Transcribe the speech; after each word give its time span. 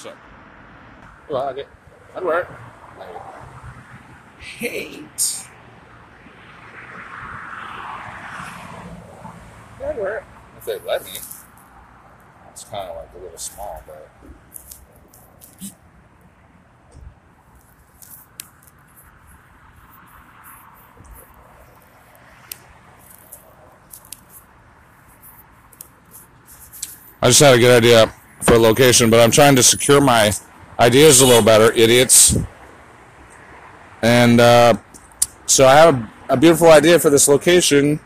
So, 0.00 0.14
well, 1.28 1.48
I 1.48 1.52
get, 1.52 1.68
that'd 2.14 2.26
work. 2.26 2.48
Hate. 4.38 5.46
That'd 9.78 10.00
work. 10.00 10.24
If 10.56 10.64
they 10.64 10.78
let 10.86 11.04
me. 11.04 11.10
It's 12.50 12.64
kind 12.64 12.88
of 12.88 12.96
like 12.96 13.10
a 13.14 13.18
little 13.18 13.36
small, 13.36 13.82
but. 13.86 14.10
I 27.20 27.28
just 27.28 27.40
had 27.40 27.54
a 27.54 27.58
good 27.58 27.84
idea 27.84 28.14
for 28.42 28.58
location, 28.58 29.10
but 29.10 29.20
I'm 29.20 29.30
trying 29.30 29.56
to 29.56 29.62
secure 29.62 30.00
my 30.00 30.32
ideas 30.78 31.20
a 31.20 31.26
little 31.26 31.44
better, 31.44 31.72
idiots. 31.72 32.36
And 34.02 34.40
uh, 34.40 34.74
so 35.46 35.66
I 35.66 35.74
have 35.74 35.94
a, 35.94 36.10
a 36.30 36.36
beautiful 36.36 36.68
idea 36.68 36.98
for 36.98 37.10
this 37.10 37.28
location 37.28 38.00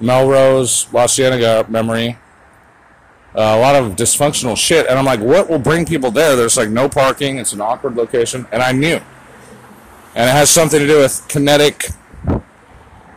Melrose, 0.00 0.92
La 0.92 1.06
Cienega 1.06 1.66
memory. 1.68 2.16
Uh, 3.34 3.54
a 3.56 3.60
lot 3.60 3.74
of 3.74 3.94
dysfunctional 3.96 4.56
shit. 4.56 4.86
And 4.86 4.98
I'm 4.98 5.04
like, 5.04 5.20
what 5.20 5.48
will 5.48 5.58
bring 5.58 5.84
people 5.84 6.10
there? 6.10 6.34
There's 6.36 6.56
like 6.56 6.70
no 6.70 6.88
parking. 6.88 7.38
It's 7.38 7.52
an 7.52 7.60
awkward 7.60 7.96
location. 7.96 8.46
And 8.52 8.62
I 8.62 8.72
knew. 8.72 9.00
And 10.14 10.28
it 10.28 10.32
has 10.32 10.50
something 10.50 10.78
to 10.80 10.86
do 10.86 10.98
with 10.98 11.26
kinetic 11.28 11.88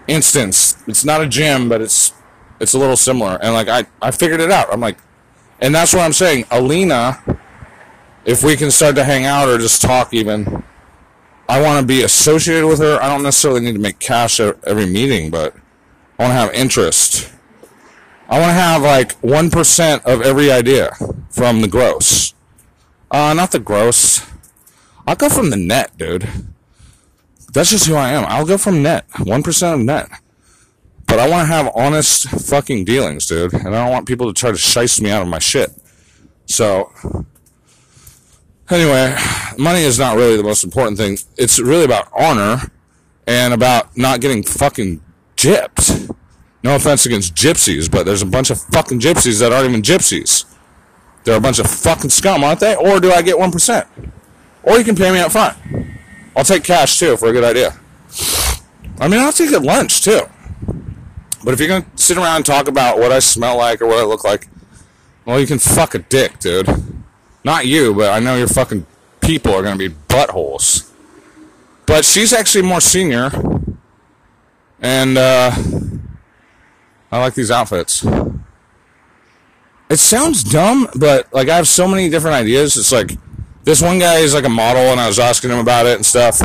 instance. 0.07 0.77
It's 0.87 1.05
not 1.05 1.21
a 1.21 1.27
gym, 1.27 1.69
but 1.69 1.81
it's 1.81 2.13
it's 2.59 2.73
a 2.73 2.77
little 2.77 2.97
similar. 2.97 3.39
And 3.41 3.53
like 3.53 3.67
I, 3.67 3.85
I 4.01 4.11
figured 4.11 4.39
it 4.39 4.51
out. 4.51 4.71
I'm 4.71 4.81
like, 4.81 4.97
and 5.61 5.73
that's 5.73 5.93
what 5.93 6.01
I'm 6.01 6.13
saying. 6.13 6.45
Alina, 6.51 7.21
if 8.25 8.43
we 8.43 8.55
can 8.55 8.71
start 8.71 8.95
to 8.95 9.03
hang 9.03 9.25
out 9.25 9.47
or 9.47 9.57
just 9.57 9.81
talk 9.81 10.13
even, 10.13 10.63
I 11.47 11.61
want 11.61 11.81
to 11.81 11.85
be 11.85 12.03
associated 12.03 12.67
with 12.67 12.79
her. 12.79 13.01
I 13.01 13.07
don't 13.07 13.23
necessarily 13.23 13.61
need 13.61 13.73
to 13.73 13.79
make 13.79 13.99
cash 13.99 14.39
at 14.39 14.63
every 14.63 14.85
meeting, 14.85 15.29
but 15.29 15.55
I 16.17 16.23
want 16.23 16.31
to 16.31 16.35
have 16.35 16.53
interest. 16.53 17.31
I 18.29 18.39
want 18.39 18.49
to 18.49 18.53
have 18.53 18.81
like 18.81 19.19
1% 19.21 20.05
of 20.05 20.21
every 20.21 20.51
idea 20.51 20.95
from 21.29 21.61
the 21.61 21.67
gross. 21.67 22.33
Uh, 23.11 23.33
not 23.33 23.51
the 23.51 23.59
gross. 23.59 24.25
I'll 25.05 25.15
go 25.15 25.29
from 25.29 25.49
the 25.49 25.57
net, 25.57 25.97
dude. 25.97 26.27
That's 27.53 27.71
just 27.71 27.87
who 27.87 27.95
I 27.95 28.09
am. 28.11 28.23
I'll 28.27 28.45
go 28.45 28.57
from 28.57 28.81
net. 28.81 29.09
1% 29.09 29.73
of 29.73 29.79
net. 29.81 30.09
But 31.11 31.19
I 31.19 31.27
want 31.29 31.41
to 31.41 31.53
have 31.53 31.69
honest 31.75 32.29
fucking 32.29 32.85
dealings, 32.85 33.27
dude. 33.27 33.53
And 33.53 33.75
I 33.75 33.83
don't 33.83 33.91
want 33.91 34.07
people 34.07 34.33
to 34.33 34.39
try 34.39 34.49
to 34.49 34.55
shice 34.55 35.01
me 35.01 35.11
out 35.11 35.21
of 35.21 35.27
my 35.27 35.39
shit. 35.39 35.69
So, 36.45 36.89
anyway, 38.69 39.17
money 39.57 39.81
is 39.81 39.99
not 39.99 40.15
really 40.15 40.37
the 40.37 40.43
most 40.43 40.63
important 40.63 40.97
thing. 40.97 41.17
It's 41.35 41.59
really 41.59 41.83
about 41.83 42.07
honor 42.17 42.61
and 43.27 43.53
about 43.53 43.97
not 43.97 44.21
getting 44.21 44.41
fucking 44.41 45.01
gypped. 45.35 46.15
No 46.63 46.77
offense 46.77 47.05
against 47.05 47.35
gypsies, 47.35 47.91
but 47.91 48.05
there's 48.05 48.21
a 48.21 48.25
bunch 48.25 48.49
of 48.49 48.61
fucking 48.71 49.01
gypsies 49.01 49.41
that 49.41 49.51
aren't 49.51 49.67
even 49.67 49.81
gypsies. 49.81 50.45
They're 51.25 51.35
a 51.35 51.41
bunch 51.41 51.59
of 51.59 51.69
fucking 51.69 52.11
scum, 52.11 52.41
aren't 52.41 52.61
they? 52.61 52.77
Or 52.77 53.01
do 53.01 53.11
I 53.11 53.21
get 53.21 53.35
1%? 53.35 53.85
Or 54.63 54.77
you 54.77 54.85
can 54.85 54.95
pay 54.95 55.11
me 55.11 55.19
up 55.19 55.33
front. 55.33 55.57
I'll 56.37 56.45
take 56.45 56.63
cash 56.63 56.97
too 56.97 57.17
for 57.17 57.27
a 57.27 57.33
good 57.33 57.43
idea. 57.43 57.77
I 59.01 59.09
mean, 59.09 59.19
I'll 59.19 59.33
take 59.33 59.51
a 59.51 59.59
lunch 59.59 60.05
too. 60.05 60.21
But 61.43 61.53
if 61.53 61.59
you're 61.59 61.69
gonna 61.69 61.85
sit 61.95 62.17
around 62.17 62.37
and 62.37 62.45
talk 62.45 62.67
about 62.67 62.99
what 62.99 63.11
I 63.11 63.19
smell 63.19 63.57
like 63.57 63.81
or 63.81 63.87
what 63.87 63.97
I 63.97 64.03
look 64.03 64.23
like, 64.23 64.47
well, 65.25 65.39
you 65.39 65.47
can 65.47 65.59
fuck 65.59 65.95
a 65.95 65.99
dick, 65.99 66.39
dude. 66.39 66.67
Not 67.43 67.65
you, 67.65 67.93
but 67.93 68.11
I 68.11 68.19
know 68.19 68.35
your 68.35 68.47
fucking 68.47 68.85
people 69.21 69.53
are 69.53 69.63
gonna 69.63 69.77
be 69.77 69.89
buttholes. 69.89 70.91
But 71.85 72.05
she's 72.05 72.31
actually 72.31 72.61
more 72.61 72.81
senior, 72.81 73.31
and 74.79 75.17
uh, 75.17 75.51
I 77.11 77.19
like 77.19 77.33
these 77.33 77.51
outfits. 77.51 78.05
It 79.89 79.97
sounds 79.97 80.43
dumb, 80.43 80.87
but 80.95 81.31
like 81.33 81.49
I 81.49 81.55
have 81.57 81.67
so 81.67 81.87
many 81.87 82.09
different 82.09 82.35
ideas. 82.35 82.77
It's 82.77 82.91
like 82.91 83.11
this 83.63 83.81
one 83.81 83.99
guy 83.99 84.19
is 84.19 84.33
like 84.33 84.45
a 84.45 84.49
model, 84.49 84.83
and 84.83 84.99
I 84.99 85.07
was 85.07 85.19
asking 85.19 85.51
him 85.51 85.59
about 85.59 85.85
it 85.85 85.95
and 85.95 86.05
stuff. 86.05 86.39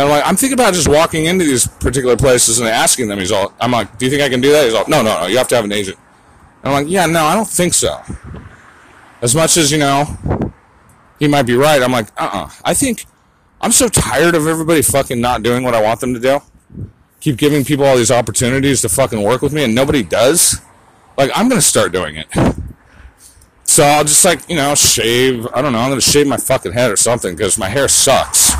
And 0.00 0.08
I'm 0.08 0.16
like, 0.16 0.26
I'm 0.26 0.34
thinking 0.34 0.54
about 0.54 0.72
just 0.72 0.88
walking 0.88 1.26
into 1.26 1.44
these 1.44 1.66
particular 1.66 2.16
places 2.16 2.58
and 2.58 2.66
asking 2.66 3.08
them. 3.08 3.18
He's 3.18 3.30
all, 3.30 3.52
I'm 3.60 3.70
like, 3.70 3.98
do 3.98 4.06
you 4.06 4.10
think 4.10 4.22
I 4.22 4.30
can 4.30 4.40
do 4.40 4.50
that? 4.50 4.64
He's 4.64 4.72
all, 4.72 4.88
no, 4.88 5.02
no, 5.02 5.20
no, 5.20 5.26
you 5.26 5.36
have 5.36 5.48
to 5.48 5.56
have 5.56 5.64
an 5.66 5.72
agent. 5.72 5.98
And 6.62 6.72
I'm 6.72 6.82
like, 6.82 6.90
yeah, 6.90 7.04
no, 7.04 7.22
I 7.22 7.34
don't 7.34 7.46
think 7.46 7.74
so. 7.74 8.00
As 9.20 9.34
much 9.34 9.58
as, 9.58 9.70
you 9.70 9.76
know, 9.76 10.06
he 11.18 11.28
might 11.28 11.42
be 11.42 11.54
right, 11.54 11.82
I'm 11.82 11.92
like, 11.92 12.06
uh 12.16 12.30
uh 12.32 12.50
I 12.64 12.72
think 12.72 13.04
I'm 13.60 13.72
so 13.72 13.88
tired 13.88 14.34
of 14.34 14.46
everybody 14.46 14.80
fucking 14.80 15.20
not 15.20 15.42
doing 15.42 15.64
what 15.64 15.74
I 15.74 15.82
want 15.82 16.00
them 16.00 16.14
to 16.14 16.20
do. 16.20 16.40
Keep 17.20 17.36
giving 17.36 17.62
people 17.62 17.84
all 17.84 17.98
these 17.98 18.10
opportunities 18.10 18.80
to 18.80 18.88
fucking 18.88 19.22
work 19.22 19.42
with 19.42 19.52
me 19.52 19.64
and 19.64 19.74
nobody 19.74 20.02
does. 20.02 20.62
Like, 21.18 21.30
I'm 21.34 21.50
gonna 21.50 21.60
start 21.60 21.92
doing 21.92 22.16
it. 22.16 22.26
So 23.64 23.84
I'll 23.84 24.04
just 24.04 24.24
like, 24.24 24.48
you 24.48 24.56
know, 24.56 24.74
shave. 24.74 25.46
I 25.52 25.60
don't 25.60 25.74
know. 25.74 25.78
I'm 25.78 25.90
gonna 25.90 26.00
shave 26.00 26.26
my 26.26 26.38
fucking 26.38 26.72
head 26.72 26.90
or 26.90 26.96
something 26.96 27.36
because 27.36 27.58
my 27.58 27.68
hair 27.68 27.86
sucks. 27.86 28.50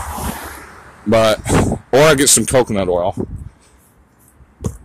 But, 1.11 1.41
or 1.93 2.01
I 2.01 2.15
get 2.15 2.29
some 2.29 2.47
coconut 2.47 2.89
oil. 2.89 3.15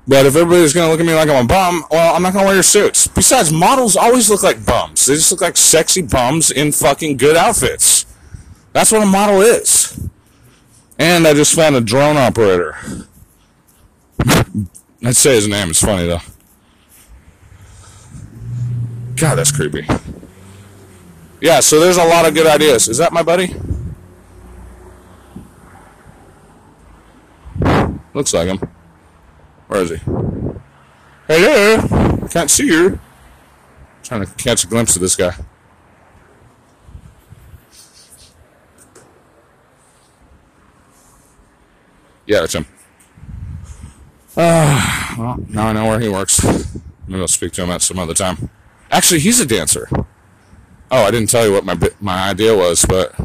But 0.08 0.26
if 0.26 0.36
everybody's 0.36 0.74
gonna 0.74 0.92
look 0.92 1.00
at 1.00 1.06
me 1.06 1.14
like 1.14 1.30
I'm 1.30 1.46
a 1.46 1.48
bum, 1.48 1.86
well, 1.92 2.16
I'm 2.16 2.24
not 2.24 2.34
gonna 2.34 2.46
wear 2.46 2.56
your 2.56 2.64
suits. 2.64 3.08
Besides, 3.08 3.52
models 3.52 3.96
always 3.96 4.30
look 4.30 4.42
like 4.44 4.66
bums. 4.66 5.06
They 5.06 5.16
just 5.16 5.32
look 5.32 5.42
like 5.42 5.56
sexy 5.56 6.02
bums 6.02 6.50
in 6.50 6.72
fucking 6.72 7.18
good 7.18 7.38
outfits. 7.38 8.06
That's 8.74 8.92
what 8.92 9.04
a 9.04 9.06
model 9.06 9.42
is. 9.42 10.10
And 10.98 11.28
I 11.28 11.34
just 11.34 11.56
found 11.56 11.76
a 11.76 11.82
drone 11.82 12.18
operator. 12.18 12.76
I'd 15.04 15.16
say 15.16 15.36
his 15.36 15.48
name. 15.48 15.70
It's 15.70 15.82
funny 15.82 16.08
though. 16.08 16.20
God, 19.16 19.36
that's 19.36 19.52
creepy. 19.52 19.88
Yeah, 21.40 21.60
so 21.60 21.80
there's 21.80 21.98
a 21.98 22.04
lot 22.04 22.28
of 22.28 22.34
good 22.34 22.48
ideas. 22.48 22.88
Is 22.88 22.98
that 22.98 23.14
my 23.14 23.22
buddy? 23.22 23.56
Looks 28.14 28.34
like 28.34 28.48
him. 28.48 28.60
Where 29.68 29.82
is 29.82 29.90
he? 29.90 29.98
Hello? 31.28 32.28
Can't 32.30 32.50
see 32.50 32.68
you. 32.68 33.00
Trying 34.04 34.26
to 34.26 34.34
catch 34.36 34.64
a 34.64 34.68
glimpse 34.68 34.96
of 34.96 35.02
this 35.02 35.16
guy. 35.16 35.34
Yeah, 42.26 42.42
that's 42.42 42.54
him. 42.54 42.66
Uh, 44.38 45.16
well, 45.18 45.38
now 45.50 45.68
I 45.68 45.74
know 45.74 45.86
where 45.86 46.00
he 46.00 46.10
works. 46.10 46.44
Maybe 47.08 47.22
I'll 47.22 47.28
speak 47.28 47.54
to 47.54 47.64
him 47.64 47.70
at 47.70 47.82
some 47.82 48.00
other 48.00 48.14
time. 48.14 48.50
Actually, 48.92 49.20
he's 49.20 49.40
a 49.40 49.46
dancer. 49.46 49.88
Oh, 50.92 51.04
I 51.04 51.12
didn't 51.12 51.30
tell 51.30 51.46
you 51.46 51.54
what 51.54 51.66
my 51.66 51.78
my 52.00 52.30
idea 52.30 52.56
was, 52.56 52.86
but 52.86 53.16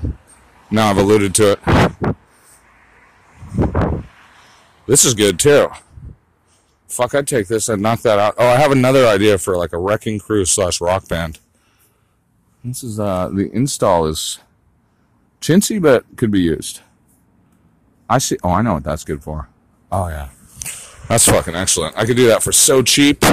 now 0.70 0.90
I've 0.90 0.98
alluded 0.98 1.34
to 1.36 1.52
it. 1.52 1.58
This 4.86 5.04
is 5.04 5.14
good 5.14 5.38
too. 5.38 5.68
Fuck, 6.88 7.14
I'd 7.14 7.28
take 7.28 7.46
this 7.46 7.68
and 7.68 7.80
knock 7.80 8.00
that 8.02 8.18
out. 8.18 8.34
Oh, 8.36 8.46
I 8.46 8.56
have 8.56 8.72
another 8.72 9.06
idea 9.06 9.38
for 9.38 9.56
like 9.56 9.72
a 9.72 9.78
wrecking 9.78 10.18
crew 10.18 10.44
slash 10.44 10.80
rock 10.80 11.06
band. 11.08 11.38
This 12.64 12.82
is 12.82 12.98
uh 12.98 13.28
the 13.28 13.50
install 13.52 14.06
is 14.06 14.38
chintzy, 15.40 15.80
but 15.80 16.04
could 16.16 16.30
be 16.30 16.40
used. 16.40 16.80
I 18.08 18.18
see. 18.18 18.36
Oh, 18.42 18.50
I 18.50 18.62
know 18.62 18.74
what 18.74 18.84
that's 18.84 19.04
good 19.04 19.22
for. 19.22 19.48
Oh 19.92 20.08
yeah, 20.08 20.30
that's 21.08 21.26
fucking 21.26 21.54
excellent. 21.54 21.96
I 21.96 22.04
could 22.04 22.16
do 22.16 22.26
that 22.26 22.42
for 22.42 22.52
so 22.52 22.82
cheap. 22.82 23.24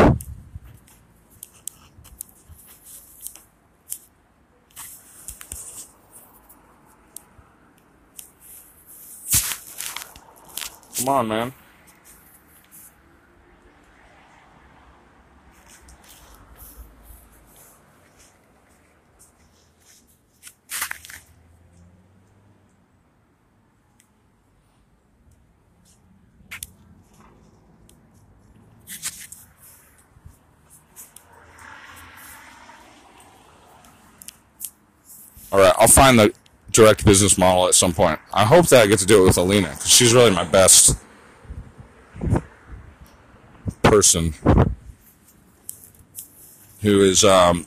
Come 10.97 11.09
on, 11.09 11.27
man. 11.27 11.53
All 35.51 35.59
right, 35.59 35.73
I'll 35.77 35.87
find 35.87 36.17
the 36.17 36.33
direct 36.77 37.03
business 37.03 37.39
model 37.39 37.67
at 37.67 37.73
some 37.73 37.91
point. 37.91 38.19
I 38.31 38.45
hope 38.45 38.67
that 38.67 38.83
I 38.83 38.87
get 38.87 38.99
to 38.99 39.05
do 39.07 39.23
it 39.23 39.25
with 39.25 39.37
Alina 39.37 39.69
because 39.69 39.89
she's 39.89 40.13
really 40.13 40.29
my 40.29 40.43
best 40.43 40.95
person 43.81 44.35
who 46.81 47.01
is 47.01 47.23
um, 47.23 47.65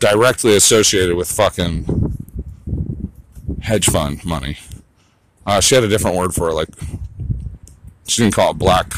directly 0.00 0.56
associated 0.56 1.14
with 1.14 1.30
fucking 1.30 2.16
hedge 3.62 3.86
fund 3.86 4.24
money. 4.24 4.58
Uh, 5.46 5.60
she 5.60 5.76
had 5.76 5.84
a 5.84 5.88
different 5.88 6.16
word 6.16 6.34
for 6.34 6.48
it, 6.48 6.54
like 6.54 6.68
she 8.08 8.22
didn't 8.22 8.34
call 8.34 8.50
it 8.50 8.58
black 8.58 8.92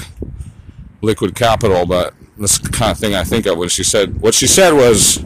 liquid 1.03 1.35
capital, 1.35 1.85
but 1.85 2.15
that's 2.39 2.59
the 2.59 2.71
kind 2.71 2.91
of 2.91 2.99
thing 2.99 3.15
I 3.15 3.25
think 3.25 3.45
of 3.45 3.59
when 3.59 3.69
she 3.69 3.85
said 3.85 4.23
what 4.23 4.33
she 4.33 4.47
said 4.47 4.73
was 4.73 5.23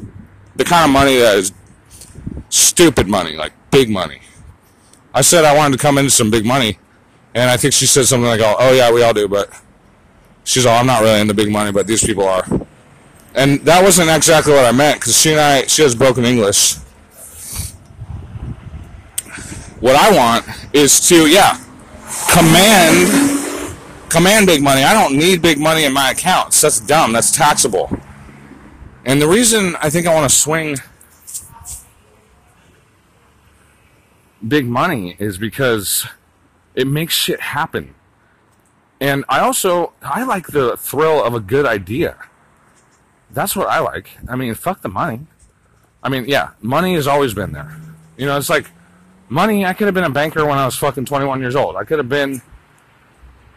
the 0.57 0.65
kind 0.65 0.85
of 0.85 0.91
money 0.91 1.17
that 1.19 1.37
is 1.37 1.53
stupid 2.49 3.07
money, 3.07 3.37
like 3.37 3.53
big 3.75 3.91
money. 3.91 4.21
I 5.13 5.21
said 5.21 5.45
I 5.45 5.55
wanted 5.55 5.77
to 5.77 5.83
come 5.83 5.99
into 5.99 6.11
some 6.11 6.31
big 6.31 6.47
money, 6.47 6.79
and 7.35 7.51
I 7.51 7.57
think 7.57 7.75
she 7.75 7.87
said 7.87 8.07
something 8.07 8.29
like, 8.29 8.41
"Oh, 8.41 8.73
yeah, 8.73 8.91
we 8.93 9.03
all 9.03 9.13
do," 9.13 9.27
but 9.29 9.51
she's 10.45 10.65
all, 10.65 10.79
"I'm 10.79 10.87
not 10.87 11.03
really 11.03 11.21
into 11.21 11.35
big 11.35 11.51
money, 11.51 11.73
but 11.73 11.87
these 11.87 12.03
people 12.03 12.27
are." 12.27 12.47
And 13.35 13.61
that 13.65 13.83
wasn't 13.83 14.11
exactly 14.11 14.53
what 14.53 14.65
I 14.65 14.71
meant 14.71 15.01
because 15.01 15.21
she 15.21 15.33
and 15.33 15.41
I, 15.41 15.67
she 15.67 15.83
has 15.83 15.95
broken 15.95 16.25
English. 16.25 16.77
What 19.81 19.97
I 19.97 20.17
want 20.17 20.47
is 20.73 21.01
to, 21.09 21.27
yeah, 21.27 21.59
command, 22.31 23.77
command 24.09 24.47
big 24.47 24.63
money. 24.63 24.85
I 24.85 24.95
don't 24.95 25.19
need 25.19 25.43
big 25.43 25.59
money 25.59 25.85
in 25.85 25.93
my 25.93 26.13
accounts. 26.13 26.61
That's 26.61 26.79
dumb. 26.79 27.13
That's 27.13 27.33
taxable. 27.33 27.91
And 29.05 29.21
the 29.21 29.29
reason 29.29 29.77
I 29.83 29.91
think 29.91 30.07
I 30.07 30.15
want 30.15 30.31
to 30.31 30.35
swing 30.35 30.77
big 34.47 34.67
money 34.67 35.17
is 35.19 35.39
because 35.39 36.07
it 36.75 36.87
makes 36.87 37.15
shit 37.15 37.41
happen. 37.41 37.95
And 39.01 39.25
I 39.29 39.41
also 39.41 39.93
I 40.03 40.25
like 40.25 40.49
the 40.49 40.77
thrill 40.77 41.23
of 41.23 41.35
a 41.35 41.41
good 41.41 41.67
idea. 41.67 42.17
That's 43.31 43.57
what 43.57 43.69
I 43.69 43.81
like. 43.81 44.11
I 44.29 44.37
mean, 44.37 44.55
fuck 44.55 44.83
the 44.83 44.89
money. 44.89 45.27
I 46.03 46.09
mean, 46.09 46.27
yeah, 46.27 46.51
money 46.61 46.95
has 46.95 47.07
always 47.07 47.35
been 47.35 47.53
there. 47.53 47.77
You 48.17 48.27
know, 48.27 48.37
it's 48.37 48.51
like 48.51 48.71
money. 49.29 49.65
I 49.65 49.73
could 49.73 49.87
have 49.87 49.95
been 49.95 50.05
a 50.05 50.11
banker 50.11 50.45
when 50.47 50.59
I 50.59 50.65
was 50.65 50.77
fucking 50.77 51.07
21 51.07 51.41
years 51.41 51.57
old. 51.57 51.77
I 51.77 51.85
could 51.85 51.99
have 51.99 52.09
been, 52.09 52.43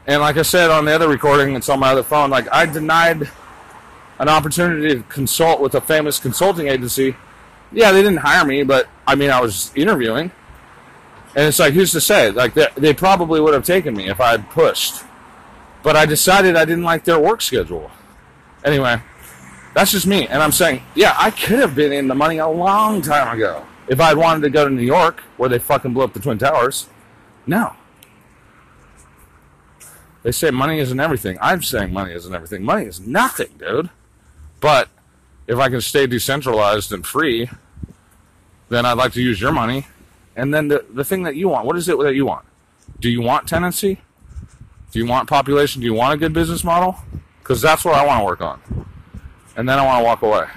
and 0.07 0.21
like 0.21 0.37
I 0.37 0.41
said 0.41 0.71
on 0.71 0.85
the 0.85 0.93
other 0.93 1.07
recording, 1.07 1.55
it's 1.55 1.69
on 1.69 1.79
my 1.79 1.91
other 1.91 2.03
phone. 2.03 2.29
Like 2.29 2.51
I 2.51 2.65
denied 2.65 3.29
an 4.19 4.29
opportunity 4.29 4.95
to 4.95 5.03
consult 5.03 5.61
with 5.61 5.75
a 5.75 5.81
famous 5.81 6.19
consulting 6.19 6.67
agency. 6.67 7.15
Yeah, 7.71 7.91
they 7.91 8.01
didn't 8.01 8.19
hire 8.19 8.45
me, 8.45 8.63
but 8.63 8.87
I 9.05 9.15
mean, 9.15 9.29
I 9.29 9.39
was 9.41 9.71
interviewing. 9.75 10.31
And 11.37 11.45
it's 11.45 11.59
like, 11.59 11.75
who's 11.75 11.91
to 11.91 12.01
say? 12.01 12.31
Like, 12.31 12.55
they, 12.55 12.67
they 12.75 12.93
probably 12.95 13.39
would 13.39 13.53
have 13.53 13.63
taken 13.63 13.95
me 13.95 14.09
if 14.09 14.19
I 14.19 14.31
had 14.31 14.49
pushed. 14.49 15.03
But 15.83 15.95
I 15.95 16.07
decided 16.07 16.55
I 16.55 16.65
didn't 16.65 16.83
like 16.83 17.03
their 17.03 17.19
work 17.19 17.43
schedule. 17.43 17.91
Anyway, 18.65 18.99
that's 19.75 19.91
just 19.91 20.07
me. 20.07 20.27
And 20.27 20.41
I'm 20.41 20.51
saying, 20.51 20.81
yeah, 20.95 21.13
I 21.15 21.29
could 21.29 21.59
have 21.59 21.75
been 21.75 21.93
in 21.93 22.07
the 22.07 22.15
money 22.15 22.39
a 22.39 22.47
long 22.47 23.03
time 23.03 23.37
ago 23.37 23.63
if 23.87 23.99
I 23.99 24.07
had 24.07 24.17
wanted 24.17 24.41
to 24.41 24.49
go 24.49 24.67
to 24.67 24.73
New 24.73 24.81
York 24.81 25.19
where 25.37 25.47
they 25.47 25.59
fucking 25.59 25.93
blew 25.93 26.03
up 26.03 26.13
the 26.13 26.19
Twin 26.19 26.39
Towers. 26.39 26.87
No. 27.45 27.73
They 30.23 30.31
say 30.31 30.49
money 30.49 30.79
isn't 30.79 30.99
everything. 30.99 31.37
I'm 31.39 31.61
saying 31.61 31.93
money 31.93 32.15
isn't 32.15 32.33
everything. 32.33 32.63
Money 32.63 32.85
is 32.85 32.99
nothing, 32.99 33.51
dude. 33.59 33.91
But 34.59 34.89
if 35.45 35.59
I 35.59 35.69
can 35.69 35.81
stay 35.81 36.07
decentralized 36.07 36.91
and 36.91 37.05
free, 37.05 37.47
then 38.69 38.87
I'd 38.87 38.97
like 38.97 39.13
to 39.13 39.21
use 39.21 39.39
your 39.39 39.51
money. 39.51 39.85
And 40.37 40.53
then 40.53 40.67
the, 40.67 40.85
the 40.93 41.03
thing 41.03 41.23
that 41.23 41.35
you 41.35 41.49
want, 41.49 41.65
what 41.65 41.75
is 41.75 41.89
it 41.89 41.97
that 41.97 42.13
you 42.13 42.25
want? 42.25 42.45
Do 42.99 43.09
you 43.09 43.21
want 43.21 43.49
tenancy? 43.49 43.99
Do 44.91 44.99
you 44.99 45.07
want 45.07 45.27
population? 45.27 45.81
Do 45.81 45.85
you 45.87 45.95
want 45.95 46.13
a 46.13 46.17
good 46.17 46.31
business 46.31 46.63
model? 46.63 46.95
Because 47.39 47.59
that's 47.59 47.83
what 47.83 47.95
I 47.95 48.05
want 48.05 48.21
to 48.21 48.25
work 48.25 48.41
on. 48.41 48.61
And 49.55 49.67
then 49.67 49.79
I 49.79 49.85
want 49.85 49.99
to 49.99 50.05
walk 50.05 50.21
away. 50.21 50.47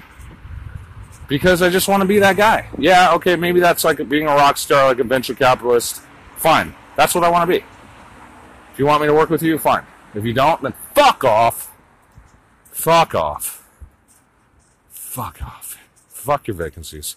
Because 1.27 1.63
I 1.63 1.69
just 1.69 1.87
want 1.87 2.01
to 2.01 2.07
be 2.07 2.19
that 2.19 2.37
guy. 2.37 2.69
Yeah, 2.77 3.13
okay, 3.15 3.35
maybe 3.35 3.59
that's 3.59 3.83
like 3.83 4.07
being 4.07 4.27
a 4.27 4.35
rock 4.35 4.57
star, 4.57 4.89
like 4.89 4.99
a 4.99 5.03
venture 5.03 5.33
capitalist. 5.33 6.01
Fine. 6.37 6.75
That's 6.95 7.15
what 7.15 7.23
I 7.23 7.29
want 7.29 7.49
to 7.49 7.57
be. 7.57 7.65
If 8.73 8.77
you 8.79 8.85
want 8.85 9.01
me 9.01 9.07
to 9.07 9.13
work 9.13 9.31
with 9.31 9.41
you, 9.41 9.57
fine. 9.57 9.83
If 10.13 10.25
you 10.25 10.33
don't, 10.33 10.61
then 10.61 10.73
fuck 10.93 11.23
off. 11.23 11.71
Fuck 12.69 13.15
off. 13.15 13.67
Fuck 14.89 15.41
off. 15.41 15.77
Fuck 16.09 16.47
your 16.47 16.55
vacancies. 16.55 17.15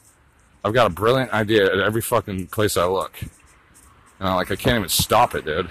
I've 0.65 0.73
got 0.73 0.87
a 0.87 0.91
brilliant 0.91 1.33
idea 1.33 1.67
at 1.67 1.79
every 1.79 2.01
fucking 2.01 2.47
place 2.47 2.79
I 2.79 2.87
look. 2.87 3.13
And 4.19 4.29
I 4.29 4.35
like 4.35 4.51
I 4.51 4.57
can't 4.57 4.79
even 4.79 4.89
stop 4.89 5.35
it, 5.35 5.45
dude. 5.45 5.71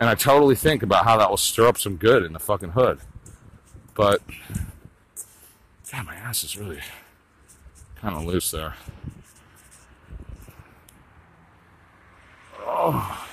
And 0.00 0.08
I 0.08 0.14
totally 0.14 0.56
think 0.56 0.82
about 0.82 1.04
how 1.04 1.16
that 1.18 1.30
will 1.30 1.36
stir 1.36 1.68
up 1.68 1.78
some 1.78 1.96
good 1.96 2.24
in 2.24 2.32
the 2.32 2.40
fucking 2.40 2.70
hood. 2.70 3.00
But 3.94 4.20
God, 5.92 6.06
my 6.06 6.16
ass 6.16 6.42
is 6.42 6.56
really 6.56 6.80
kind 7.96 8.16
of 8.16 8.24
loose 8.24 8.50
there. 8.50 8.74
Oh. 12.60 13.26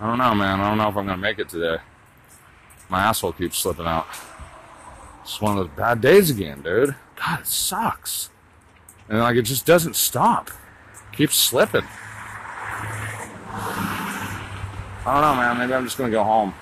I 0.00 0.06
don't 0.06 0.18
know, 0.18 0.34
man. 0.34 0.60
I 0.60 0.68
don't 0.68 0.78
know 0.78 0.88
if 0.88 0.96
I'm 0.96 1.06
gonna 1.06 1.16
make 1.16 1.38
it 1.38 1.48
today. 1.48 1.78
My 2.88 3.00
asshole 3.00 3.32
keeps 3.32 3.58
slipping 3.58 3.86
out. 3.86 4.06
It's 5.22 5.40
one 5.40 5.58
of 5.58 5.66
those 5.66 5.76
bad 5.76 6.00
days 6.00 6.30
again, 6.30 6.62
dude. 6.62 6.94
God, 7.16 7.40
it 7.40 7.46
sucks. 7.46 8.30
And 9.08 9.20
like 9.20 9.36
it 9.36 9.42
just 9.42 9.64
doesn't 9.66 9.96
stop. 9.96 10.50
Keeps 11.12 11.36
slipping. 11.36 11.84
I 15.06 15.12
don't 15.14 15.22
know, 15.22 15.34
man. 15.34 15.58
Maybe 15.58 15.72
I'm 15.72 15.84
just 15.84 15.96
gonna 15.96 16.10
go 16.10 16.22
home. 16.22 16.54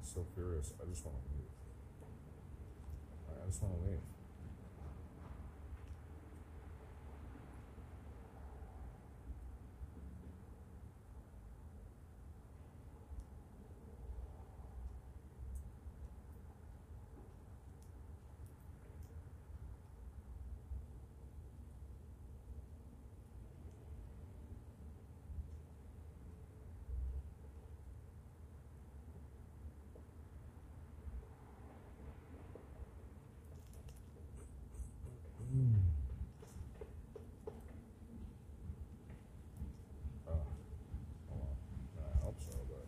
I'm 0.00 0.06
so 0.06 0.24
furious. 0.34 0.72
I 0.80 0.88
just 0.88 1.04
want 1.04 1.18
to 1.18 1.22
leave. 1.36 1.50
I 3.28 3.46
just 3.46 3.62
want 3.62 3.74
to 3.82 3.90
leave. 3.90 4.00
Uh, 40.28 40.32
hold 41.28 41.42
on. 41.42 42.04
I 42.04 42.24
hope 42.24 42.36
so, 42.40 42.56
but 42.68 42.86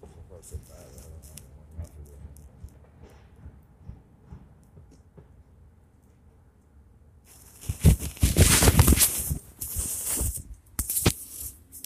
so 0.00 0.06
far 0.28 0.38
so 0.42 0.56
bad. 0.68 0.78
I 0.78 1.02
don't 1.02 1.12
know 1.12 1.34
what 1.56 1.78
not 1.78 1.88
to 1.94 2.02
do. 2.02 2.12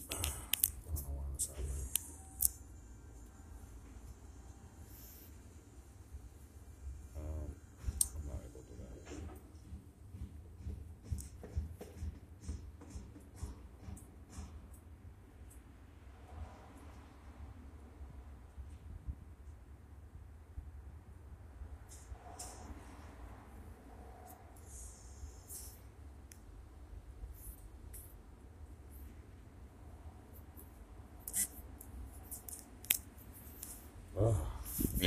I 0.09 0.15
don't 0.85 1.03
know 1.03 1.13
why 1.15 1.25
this 1.35 1.47
happening. 1.47 1.87
Um, 7.17 7.49
I'm 8.15 8.27
not 8.27 8.39
able 8.45 8.61
to 8.61 8.67
do 8.69 8.75
that. 8.81 8.99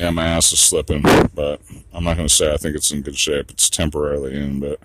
Yeah, 0.07 0.11
my 0.11 0.29
ass 0.29 0.53
is 0.53 0.61
slipping, 0.61 1.03
but 1.35 1.61
I'm 1.93 2.05
not 2.05 2.17
going 2.17 2.29
to 2.29 2.33
say 2.33 2.55
I 2.55 2.59
think 2.59 2.77
it's 2.77 2.93
in 2.93 3.03
good 3.03 3.19
shape. 3.19 3.51
It's 3.51 3.69
temporarily 3.69 4.37
in, 4.37 4.61
but 4.61 4.79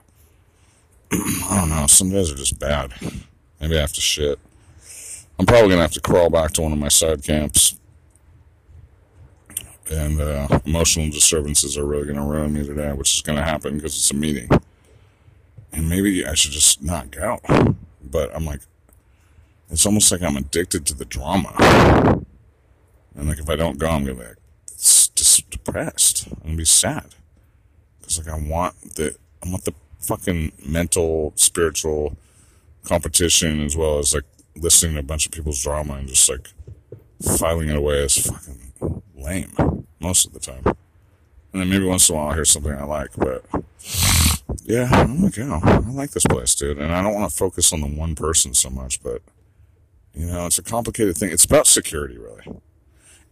I 1.12 1.58
don't 1.60 1.70
know. 1.70 1.86
Some 1.86 2.10
days 2.10 2.32
are 2.32 2.36
just 2.36 2.58
bad. 2.58 2.92
Maybe 3.60 3.78
I 3.78 3.82
have 3.82 3.94
to 3.94 4.02
shit. 4.02 4.40
I'm 5.38 5.46
probably 5.46 5.68
going 5.68 5.78
to 5.78 5.84
have 5.84 5.92
to 5.92 6.02
crawl 6.02 6.32
back 6.32 6.54
to 6.54 6.64
one 6.64 6.72
of 6.72 6.80
my 6.80 6.88
side 6.88 7.24
camps. 7.24 7.80
And 9.92 10.20
uh, 10.20 10.60
emotional 10.66 11.12
disturbances 11.12 11.78
are 11.78 11.86
really 11.86 12.06
going 12.06 12.16
to 12.16 12.24
ruin 12.24 12.54
me 12.54 12.66
today, 12.66 12.92
which 12.94 13.14
is 13.14 13.22
going 13.22 13.38
to 13.38 13.44
happen 13.44 13.76
because 13.76 13.96
it's 13.96 14.10
a 14.10 14.16
meeting. 14.16 14.50
And 15.72 15.88
maybe 15.88 16.26
I 16.26 16.34
should 16.34 16.52
just 16.52 16.82
not 16.82 17.12
go. 17.12 17.38
But 18.04 18.36
I'm 18.36 18.46
like, 18.46 18.62
it's 19.70 19.86
almost 19.86 20.12
like 20.12 20.24
I'm 20.24 20.38
addicted 20.38 20.88
to 20.88 20.96
the 20.96 21.06
drama. 21.06 21.54
And 23.16 23.30
like, 23.30 23.38
if 23.38 23.52
I 23.52 23.56
don't 23.56 23.78
go, 23.78 23.88
I'm 23.88 24.04
gonna 24.04 24.16
be 24.16 24.24
like, 24.26 24.38
depressed. 25.72 26.28
I'm 26.28 26.42
gonna 26.44 26.58
be 26.58 26.66
sad 26.66 27.16
because 28.00 28.20
like 28.20 28.28
I 28.28 28.38
want 28.38 28.96
the 28.96 29.16
I 29.44 29.50
want 29.50 29.66
the 29.66 29.74
fucking 30.00 30.52
mental, 30.66 31.34
spiritual 31.36 32.18
competition 32.84 33.62
as 33.64 33.78
well 33.78 34.00
as 34.00 34.14
like 34.14 34.26
listening 34.56 34.94
to 34.96 35.00
a 35.00 35.04
bunch 35.04 35.26
of 35.26 35.32
people's 35.32 35.62
drama 35.62 35.94
and 35.94 36.08
just 36.08 36.30
like 36.30 36.50
filing 37.38 37.70
it 37.70 37.78
away 37.78 38.00
is 38.00 38.18
fucking 38.18 39.02
lame 39.16 39.86
most 40.00 40.26
of 40.26 40.34
the 40.34 40.40
time. 40.40 40.64
And 40.66 41.62
then 41.62 41.70
maybe 41.70 41.86
once 41.86 42.10
in 42.10 42.16
a 42.16 42.18
while 42.18 42.30
I'll 42.30 42.34
hear 42.34 42.46
something 42.46 42.74
I 42.74 42.84
like, 42.84 43.12
but 43.18 43.46
yeah, 44.64 44.90
I'm 44.92 45.30
gonna 45.30 45.32
go. 45.32 45.60
I 45.64 45.78
like 45.92 46.12
this 46.12 46.26
place, 46.26 46.56
dude, 46.56 46.80
and 46.80 46.94
I 46.94 47.02
don't 47.02 47.14
want 47.14 47.30
to 47.30 47.38
focus 47.38 47.72
on 47.72 47.82
the 47.82 47.88
one 47.88 48.16
person 48.16 48.54
so 48.54 48.70
much, 48.70 49.02
but 49.02 49.22
you 50.14 50.26
know, 50.26 50.46
it's 50.46 50.58
a 50.58 50.64
complicated 50.64 51.16
thing. 51.16 51.32
It's 51.32 51.46
about 51.46 51.68
security, 51.68 52.18
really 52.18 52.62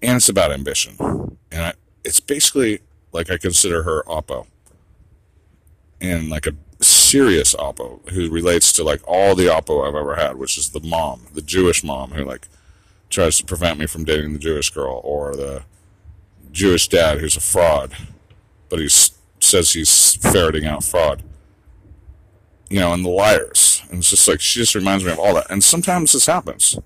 and 0.01 0.17
it's 0.17 0.29
about 0.29 0.51
ambition. 0.51 0.95
And 1.51 1.63
I, 1.63 1.73
it's 2.03 2.19
basically 2.19 2.79
like 3.11 3.29
I 3.29 3.37
consider 3.37 3.83
her 3.83 4.03
Oppo, 4.03 4.47
and 5.99 6.29
like 6.29 6.47
a 6.47 6.53
serious 6.81 7.53
Oppo 7.55 8.07
who 8.09 8.29
relates 8.29 8.71
to 8.73 8.83
like 8.83 9.01
all 9.07 9.35
the 9.35 9.47
Oppo 9.47 9.87
I've 9.87 9.95
ever 9.95 10.15
had, 10.15 10.37
which 10.37 10.57
is 10.57 10.69
the 10.69 10.79
mom, 10.79 11.27
the 11.33 11.41
Jewish 11.41 11.83
mom 11.83 12.11
who 12.11 12.23
like 12.23 12.47
tries 13.09 13.37
to 13.37 13.45
prevent 13.45 13.79
me 13.79 13.85
from 13.87 14.05
dating 14.05 14.33
the 14.33 14.39
Jewish 14.39 14.69
girl, 14.69 15.01
or 15.03 15.35
the 15.35 15.63
Jewish 16.51 16.87
dad 16.87 17.19
who's 17.19 17.35
a 17.35 17.41
fraud, 17.41 17.95
but 18.69 18.79
he 18.79 18.89
says 19.39 19.73
he's 19.73 20.15
ferreting 20.15 20.65
out 20.65 20.83
fraud. 20.83 21.23
You 22.69 22.81
know, 22.81 22.93
and 22.93 23.03
the 23.03 23.09
liars. 23.09 23.81
And 23.89 23.97
it's 23.97 24.11
just 24.11 24.27
like, 24.27 24.39
she 24.39 24.59
just 24.59 24.75
reminds 24.75 25.03
me 25.03 25.11
of 25.11 25.17
all 25.17 25.33
that. 25.33 25.49
And 25.49 25.63
sometimes 25.63 26.11
this 26.11 26.27
happens. 26.27 26.77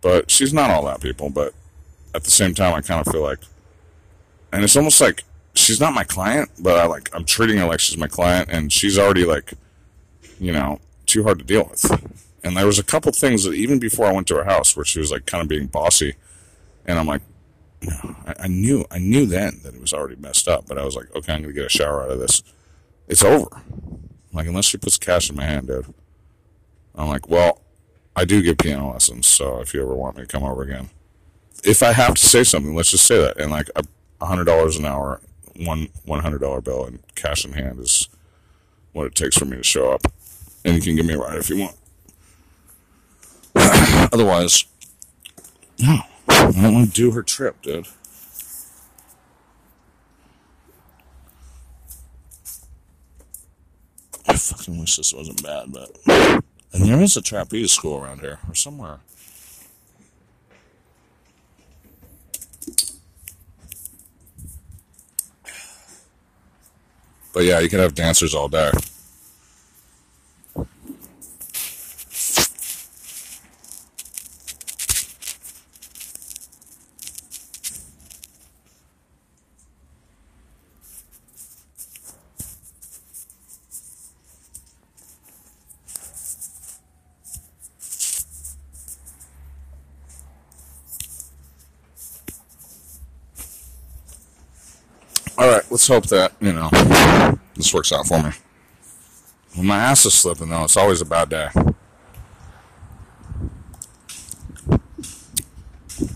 But 0.00 0.30
she's 0.30 0.54
not 0.54 0.70
all 0.70 0.84
that, 0.84 1.00
people. 1.00 1.30
But 1.30 1.52
at 2.14 2.22
the 2.22 2.30
same 2.30 2.54
time, 2.54 2.74
I 2.74 2.80
kind 2.80 3.04
of 3.04 3.12
feel 3.12 3.22
like, 3.22 3.40
and 4.54 4.62
it's 4.62 4.76
almost 4.76 5.00
like 5.00 5.24
she's 5.54 5.80
not 5.80 5.94
my 5.94 6.04
client, 6.04 6.48
but 6.60 6.78
I 6.78 6.86
like 6.86 7.10
I'm 7.12 7.24
treating 7.24 7.58
her 7.58 7.66
like 7.66 7.80
she's 7.80 7.98
my 7.98 8.06
client, 8.06 8.48
and 8.52 8.72
she's 8.72 8.98
already 8.98 9.24
like, 9.24 9.52
you 10.38 10.52
know, 10.52 10.78
too 11.06 11.24
hard 11.24 11.40
to 11.40 11.44
deal 11.44 11.68
with. 11.68 11.84
And 12.44 12.56
there 12.56 12.66
was 12.66 12.78
a 12.78 12.84
couple 12.84 13.10
things 13.10 13.42
that 13.44 13.54
even 13.54 13.80
before 13.80 14.06
I 14.06 14.12
went 14.12 14.28
to 14.28 14.36
her 14.36 14.44
house 14.44 14.76
where 14.76 14.84
she 14.84 15.00
was 15.00 15.10
like 15.10 15.26
kind 15.26 15.42
of 15.42 15.48
being 15.48 15.66
bossy, 15.66 16.14
and 16.86 17.00
I'm 17.00 17.06
like, 17.06 17.22
I, 18.26 18.34
I 18.44 18.46
knew 18.46 18.84
I 18.92 18.98
knew 18.98 19.26
then 19.26 19.60
that 19.64 19.74
it 19.74 19.80
was 19.80 19.92
already 19.92 20.16
messed 20.16 20.46
up, 20.46 20.68
but 20.68 20.78
I 20.78 20.84
was 20.84 20.94
like, 20.94 21.12
okay, 21.16 21.32
I'm 21.32 21.42
gonna 21.42 21.52
get 21.52 21.66
a 21.66 21.68
shower 21.68 22.04
out 22.04 22.12
of 22.12 22.20
this. 22.20 22.44
It's 23.08 23.24
over. 23.24 23.60
Like 24.32 24.46
unless 24.46 24.66
she 24.66 24.78
puts 24.78 24.98
cash 24.98 25.30
in 25.30 25.36
my 25.36 25.44
hand, 25.44 25.66
dude. 25.66 25.92
I'm 26.94 27.08
like, 27.08 27.28
well, 27.28 27.60
I 28.14 28.24
do 28.24 28.40
give 28.40 28.58
piano 28.58 28.92
lessons, 28.92 29.26
so 29.26 29.60
if 29.60 29.74
you 29.74 29.82
ever 29.82 29.96
want 29.96 30.16
me 30.16 30.22
to 30.22 30.28
come 30.28 30.44
over 30.44 30.62
again, 30.62 30.90
if 31.64 31.82
I 31.82 31.92
have 31.92 32.14
to 32.14 32.24
say 32.24 32.44
something, 32.44 32.72
let's 32.72 32.92
just 32.92 33.06
say 33.06 33.20
that. 33.20 33.40
And 33.40 33.50
like 33.50 33.68
I 33.74 33.80
$100 34.20 34.78
an 34.78 34.84
hour, 34.84 35.20
one 35.56 35.88
$100 36.06 36.64
bill 36.64 36.84
and 36.86 36.98
cash 37.14 37.44
in 37.44 37.52
hand 37.52 37.80
is 37.80 38.08
what 38.92 39.06
it 39.06 39.14
takes 39.14 39.36
for 39.36 39.44
me 39.44 39.56
to 39.56 39.62
show 39.62 39.92
up. 39.92 40.06
And 40.64 40.74
you 40.76 40.80
can 40.80 40.96
give 40.96 41.06
me 41.06 41.14
a 41.14 41.18
ride 41.18 41.36
if 41.36 41.50
you 41.50 41.58
want. 41.58 41.76
Otherwise, 44.12 44.64
no, 45.78 46.00
I 46.28 46.50
don't 46.52 46.74
want 46.74 46.88
to 46.88 46.92
do 46.94 47.10
her 47.12 47.22
trip, 47.22 47.60
dude. 47.62 47.86
I 54.26 54.36
fucking 54.36 54.78
wish 54.80 54.96
this 54.96 55.12
wasn't 55.12 55.42
bad, 55.42 55.72
but. 55.72 56.42
And 56.72 56.84
there 56.84 57.00
is 57.00 57.16
a 57.16 57.22
trapeze 57.22 57.70
school 57.70 58.02
around 58.02 58.20
here 58.20 58.38
or 58.48 58.54
somewhere. 58.54 58.98
But 67.34 67.44
yeah, 67.44 67.58
you 67.58 67.68
can 67.68 67.80
have 67.80 67.94
dancers 67.94 68.34
all 68.34 68.48
day. 68.48 68.70
Let's 95.88 96.10
hope 96.10 96.18
that, 96.18 96.32
you 96.40 96.52
know, 96.52 96.70
this 97.56 97.74
works 97.74 97.92
out 97.92 98.06
for 98.06 98.22
me. 98.22 98.30
When 99.54 99.66
my 99.66 99.76
ass 99.76 100.06
is 100.06 100.14
slipping, 100.14 100.48
though, 100.48 100.64
it's 100.64 100.78
always 100.78 101.02
a 101.02 101.04
bad 101.04 101.28
day. 101.28 101.48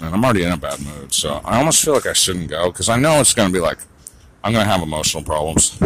And 0.00 0.14
I'm 0.14 0.24
already 0.24 0.44
in 0.44 0.52
a 0.52 0.56
bad 0.56 0.80
mood, 0.80 1.12
so 1.12 1.40
I 1.44 1.58
almost 1.58 1.84
feel 1.84 1.92
like 1.92 2.06
I 2.06 2.14
shouldn't 2.14 2.48
go 2.48 2.70
because 2.70 2.88
I 2.88 2.96
know 2.96 3.20
it's 3.20 3.34
going 3.34 3.48
to 3.48 3.52
be 3.52 3.60
like, 3.60 3.78
I'm 4.42 4.52
going 4.52 4.64
to 4.64 4.70
have 4.70 4.82
emotional 4.82 5.22
problems. 5.22 5.78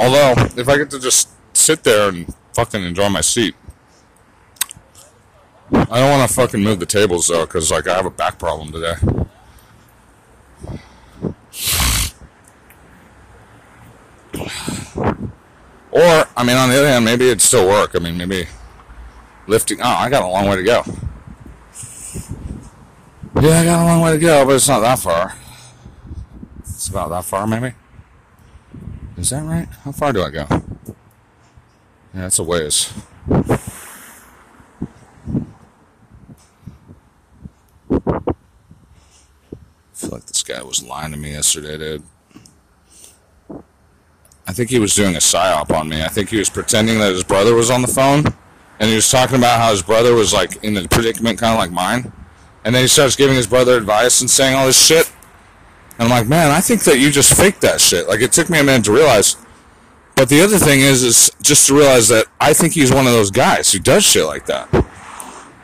Although, 0.00 0.34
if 0.56 0.68
I 0.68 0.76
get 0.76 0.90
to 0.90 0.98
just 0.98 1.28
sit 1.56 1.84
there 1.84 2.08
and 2.08 2.34
fucking 2.54 2.82
enjoy 2.82 3.08
my 3.08 3.20
seat, 3.20 3.54
I 5.72 6.00
don't 6.00 6.10
want 6.10 6.28
to 6.28 6.34
fucking 6.34 6.62
move 6.62 6.80
the 6.80 6.86
tables 6.86 7.28
though 7.28 7.46
because 7.46 7.70
like 7.70 7.88
I 7.88 7.94
have 7.94 8.06
a 8.06 8.10
back 8.10 8.38
problem 8.38 8.70
today. 8.72 8.94
Or, 14.36 16.26
I 16.36 16.42
mean, 16.44 16.56
on 16.56 16.68
the 16.70 16.76
other 16.76 16.88
hand, 16.88 17.04
maybe 17.04 17.26
it'd 17.26 17.40
still 17.40 17.68
work. 17.68 17.92
I 17.94 17.98
mean, 18.00 18.16
maybe 18.16 18.48
lifting. 19.46 19.80
Oh, 19.80 19.84
I 19.84 20.10
got 20.10 20.22
a 20.22 20.26
long 20.26 20.48
way 20.48 20.56
to 20.56 20.62
go. 20.62 20.82
Yeah, 23.40 23.60
I 23.60 23.64
got 23.64 23.82
a 23.82 23.86
long 23.86 24.00
way 24.00 24.12
to 24.12 24.18
go, 24.18 24.44
but 24.44 24.56
it's 24.56 24.68
not 24.68 24.80
that 24.80 24.98
far. 24.98 25.34
It's 26.60 26.88
about 26.88 27.10
that 27.10 27.24
far, 27.24 27.46
maybe. 27.46 27.74
Is 29.16 29.30
that 29.30 29.44
right? 29.44 29.68
How 29.84 29.92
far 29.92 30.12
do 30.12 30.22
I 30.22 30.30
go? 30.30 30.46
Yeah, 32.12 32.26
it's 32.26 32.38
a 32.38 32.42
ways. 32.42 32.92
I 33.30 33.58
feel 39.92 40.10
like 40.10 40.26
this 40.26 40.42
guy 40.42 40.62
was 40.62 40.82
lying 40.82 41.12
to 41.12 41.18
me 41.18 41.32
yesterday, 41.32 41.78
dude. 41.78 42.02
I 44.46 44.52
think 44.52 44.70
he 44.70 44.78
was 44.78 44.94
doing 44.94 45.14
a 45.14 45.18
psyop 45.18 45.74
on 45.74 45.88
me. 45.88 46.02
I 46.02 46.08
think 46.08 46.28
he 46.28 46.38
was 46.38 46.50
pretending 46.50 46.98
that 46.98 47.12
his 47.12 47.24
brother 47.24 47.54
was 47.54 47.70
on 47.70 47.82
the 47.82 47.88
phone, 47.88 48.24
and 48.78 48.88
he 48.88 48.94
was 48.94 49.10
talking 49.10 49.36
about 49.36 49.58
how 49.58 49.70
his 49.70 49.82
brother 49.82 50.14
was 50.14 50.32
like 50.32 50.62
in 50.62 50.76
a 50.76 50.86
predicament, 50.86 51.38
kind 51.38 51.52
of 51.52 51.58
like 51.58 51.70
mine. 51.70 52.12
And 52.64 52.74
then 52.74 52.82
he 52.82 52.88
starts 52.88 53.16
giving 53.16 53.36
his 53.36 53.46
brother 53.46 53.76
advice 53.76 54.20
and 54.20 54.30
saying 54.30 54.54
all 54.54 54.66
this 54.66 54.84
shit. 54.84 55.10
And 55.98 56.08
I'm 56.08 56.10
like, 56.10 56.26
man, 56.26 56.50
I 56.50 56.60
think 56.60 56.82
that 56.84 56.98
you 56.98 57.10
just 57.10 57.34
faked 57.34 57.60
that 57.60 57.80
shit. 57.80 58.08
Like 58.08 58.20
it 58.20 58.32
took 58.32 58.50
me 58.50 58.58
a 58.58 58.64
minute 58.64 58.84
to 58.86 58.92
realize. 58.92 59.36
But 60.16 60.28
the 60.28 60.40
other 60.42 60.58
thing 60.58 60.80
is, 60.80 61.02
is 61.02 61.30
just 61.42 61.66
to 61.66 61.74
realize 61.74 62.08
that 62.08 62.26
I 62.40 62.52
think 62.52 62.72
he's 62.72 62.92
one 62.92 63.06
of 63.06 63.12
those 63.12 63.30
guys 63.30 63.72
who 63.72 63.78
does 63.78 64.04
shit 64.04 64.24
like 64.24 64.46
that. 64.46 64.72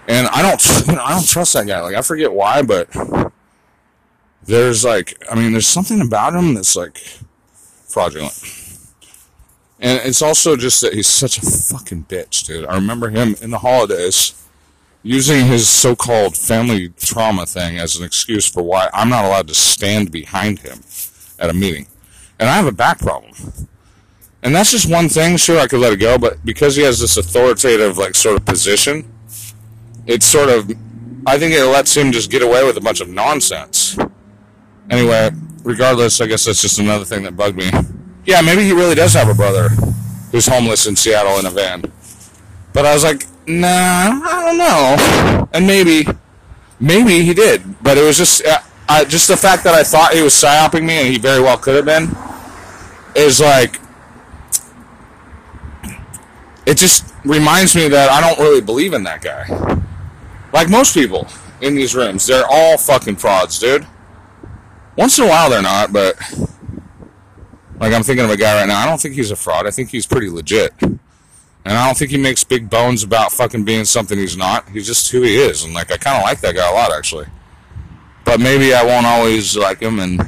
And 0.09 0.27
I 0.29 0.43
don't, 0.43 0.87
you 0.87 0.95
know, 0.95 1.03
I 1.03 1.11
don't 1.14 1.27
trust 1.27 1.55
that 1.55 1.66
guy. 1.66 1.81
Like 1.81 1.95
I 1.95 2.03
forget 2.03 2.33
why, 2.33 2.62
but 2.62 2.88
there's 4.45 4.85
like, 4.85 5.23
I 5.31 5.35
mean, 5.35 5.53
there's 5.53 5.66
something 5.66 6.01
about 6.01 6.35
him 6.35 6.55
that's 6.55 6.77
like 6.77 6.99
fraudulent. 7.88 8.60
And 9.83 9.99
it's 10.05 10.21
also 10.21 10.57
just 10.57 10.83
that 10.83 10.93
he's 10.93 11.07
such 11.07 11.38
a 11.38 11.40
fucking 11.40 12.05
bitch, 12.05 12.45
dude. 12.45 12.66
I 12.66 12.75
remember 12.75 13.09
him 13.09 13.35
in 13.40 13.51
the 13.51 13.61
holidays 13.61 14.35
using 15.03 15.47
his 15.47 15.66
so-called 15.66 16.37
family 16.37 16.90
trauma 16.99 17.47
thing 17.47 17.79
as 17.79 17.97
an 17.97 18.05
excuse 18.05 18.47
for 18.47 18.62
why 18.62 18.90
I'm 18.93 19.09
not 19.09 19.25
allowed 19.25 19.49
to 19.49 19.55
stand 19.55 20.12
behind 20.12 20.59
him 20.59 20.81
at 21.38 21.49
a 21.49 21.55
meeting. 21.55 21.87
And 22.38 22.51
I 22.51 22.57
have 22.57 22.66
a 22.66 22.73
back 22.73 22.99
problem. 22.99 23.33
And 24.43 24.55
that's 24.55 24.71
just 24.71 24.90
one 24.90 25.09
thing. 25.09 25.38
Sure, 25.38 25.59
I 25.59 25.66
could 25.66 25.81
let 25.81 25.95
it 25.95 25.99
go, 25.99 26.19
but 26.19 26.45
because 26.45 26.77
he 26.77 26.83
has 26.83 27.01
this 27.01 27.16
authoritative, 27.16 27.97
like, 27.97 28.14
sort 28.14 28.37
of 28.37 28.45
position, 28.45 29.11
it's 30.07 30.27
sort 30.27 30.51
of, 30.51 30.71
I 31.27 31.38
think 31.38 31.55
it 31.55 31.64
lets 31.64 31.97
him 31.97 32.12
just 32.12 32.31
get 32.31 32.43
away 32.43 32.64
with 32.66 32.77
a 32.77 32.81
bunch 32.83 33.01
of 33.01 33.09
nonsense. 33.09 33.97
Anyway, 34.90 35.31
regardless, 35.62 36.21
I 36.21 36.27
guess 36.27 36.45
that's 36.45 36.61
just 36.61 36.79
another 36.79 37.07
thing 37.07 37.23
that 37.23 37.37
bugged 37.37 37.57
me 37.57 37.71
yeah, 38.24 38.40
maybe 38.40 38.64
he 38.64 38.72
really 38.72 38.94
does 38.94 39.14
have 39.14 39.28
a 39.28 39.35
brother 39.35 39.68
who's 40.30 40.46
homeless 40.46 40.87
in 40.87 40.96
Seattle 40.96 41.38
in 41.38 41.46
a 41.46 41.50
van. 41.50 41.83
But 42.72 42.87
I 42.87 42.94
was 42.94 43.02
like, 43.02 43.26
nah, 43.46 43.68
I 43.68 44.42
don't 44.44 44.59
know. 44.59 45.48
And 45.52 45.66
maybe, 45.66 46.06
maybe 46.78 47.22
he 47.22 47.35
did. 47.35 47.83
But 47.83 47.98
it 47.98 48.02
was 48.02 48.16
just, 48.16 48.44
uh, 48.44 48.61
I, 48.88 49.04
just 49.04 49.28
the 49.28 49.37
fact 49.37 49.64
that 49.64 49.74
I 49.74 49.83
thought 49.83 50.12
he 50.14 50.22
was 50.22 50.35
psyoping 50.35 50.85
me, 50.85 50.94
and 50.94 51.09
he 51.09 51.18
very 51.18 51.40
well 51.40 51.59
could 51.59 51.76
have 51.76 51.85
been, 51.85 52.14
is 53.14 53.40
like, 53.40 53.80
it 56.66 56.76
just 56.76 57.12
reminds 57.24 57.74
me 57.74 57.88
that 57.88 58.11
I 58.11 58.20
don't 58.20 58.38
really 58.38 58.61
believe 58.61 58.92
in 58.92 59.02
that 59.04 59.22
guy. 59.22 59.80
Like 60.52 60.68
most 60.68 60.94
people 60.94 61.26
in 61.61 61.74
these 61.74 61.94
rooms, 61.94 62.26
they're 62.26 62.46
all 62.48 62.78
fucking 62.78 63.16
frauds, 63.16 63.59
dude. 63.59 63.87
Once 64.96 65.18
in 65.18 65.24
a 65.24 65.28
while 65.28 65.50
they're 65.50 65.62
not, 65.62 65.92
but 65.92 66.16
like 67.81 67.93
I'm 67.93 68.05
thinking 68.05 68.25
of 68.25 68.31
a 68.31 68.37
guy 68.37 68.61
right 68.61 68.69
now. 68.69 68.79
I 68.79 68.87
don't 68.87 69.01
think 69.01 69.14
he's 69.14 69.31
a 69.31 69.37
fraud. 69.37 69.66
I 69.66 69.71
think 69.71 69.90
he's 69.90 70.07
pretty 70.07 70.29
legit. 70.29 70.73
And 70.83 70.99
I 71.64 71.87
don't 71.87 71.97
think 71.97 72.11
he 72.11 72.19
makes 72.19 72.45
big 72.45 72.71
bones 72.71 73.03
about 73.03 73.33
fucking 73.33 73.64
being 73.64 73.85
something 73.85 74.19
he's 74.19 74.37
not. 74.37 74.69
He's 74.69 74.87
just 74.87 75.11
who 75.11 75.23
he 75.23 75.37
is. 75.37 75.64
And 75.64 75.75
like 75.75 75.90
I 75.90 75.97
kind 75.97 76.16
of 76.16 76.23
like 76.23 76.40
that 76.43 76.55
guy 76.55 76.71
a 76.71 76.73
lot 76.73 76.93
actually. 76.93 77.27
But 78.25 78.38
maybe 78.38 78.73
I 78.75 78.85
won't 78.85 79.07
always 79.07 79.57
like 79.57 79.81
him 79.81 79.99
and 79.99 80.21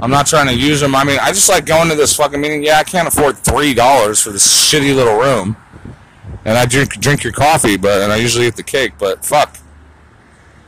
I'm 0.00 0.10
not 0.10 0.26
trying 0.26 0.46
to 0.46 0.54
use 0.54 0.82
him. 0.82 0.94
I 0.94 1.04
mean, 1.04 1.18
I 1.20 1.28
just 1.28 1.48
like 1.48 1.64
going 1.64 1.88
to 1.88 1.94
this 1.94 2.14
fucking 2.16 2.40
meeting. 2.40 2.62
Yeah, 2.62 2.78
I 2.78 2.84
can't 2.84 3.08
afford 3.08 3.38
three 3.38 3.72
dollars 3.72 4.22
for 4.22 4.30
this 4.30 4.46
shitty 4.46 4.94
little 4.94 5.16
room, 5.16 5.56
and 6.44 6.58
I 6.58 6.66
drink 6.66 7.00
drink 7.00 7.24
your 7.24 7.32
coffee, 7.32 7.76
but 7.76 8.02
and 8.02 8.12
I 8.12 8.16
usually 8.16 8.46
eat 8.46 8.56
the 8.56 8.62
cake. 8.62 8.92
But 8.98 9.24
fuck, 9.24 9.56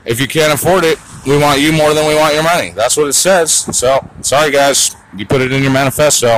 if 0.04 0.18
you 0.18 0.26
can't 0.28 0.52
afford 0.52 0.84
it, 0.84 0.98
we 1.26 1.36
want 1.36 1.60
you 1.60 1.72
more 1.72 1.92
than 1.92 2.06
we 2.06 2.14
want 2.14 2.34
your 2.34 2.42
money. 2.42 2.70
That's 2.70 2.96
what 2.96 3.06
it 3.06 3.12
says. 3.12 3.52
So 3.52 4.08
sorry, 4.22 4.50
guys. 4.50 4.96
You 5.16 5.26
put 5.26 5.40
it 5.40 5.52
in 5.52 5.62
your 5.62 5.72
manifesto. 5.72 6.36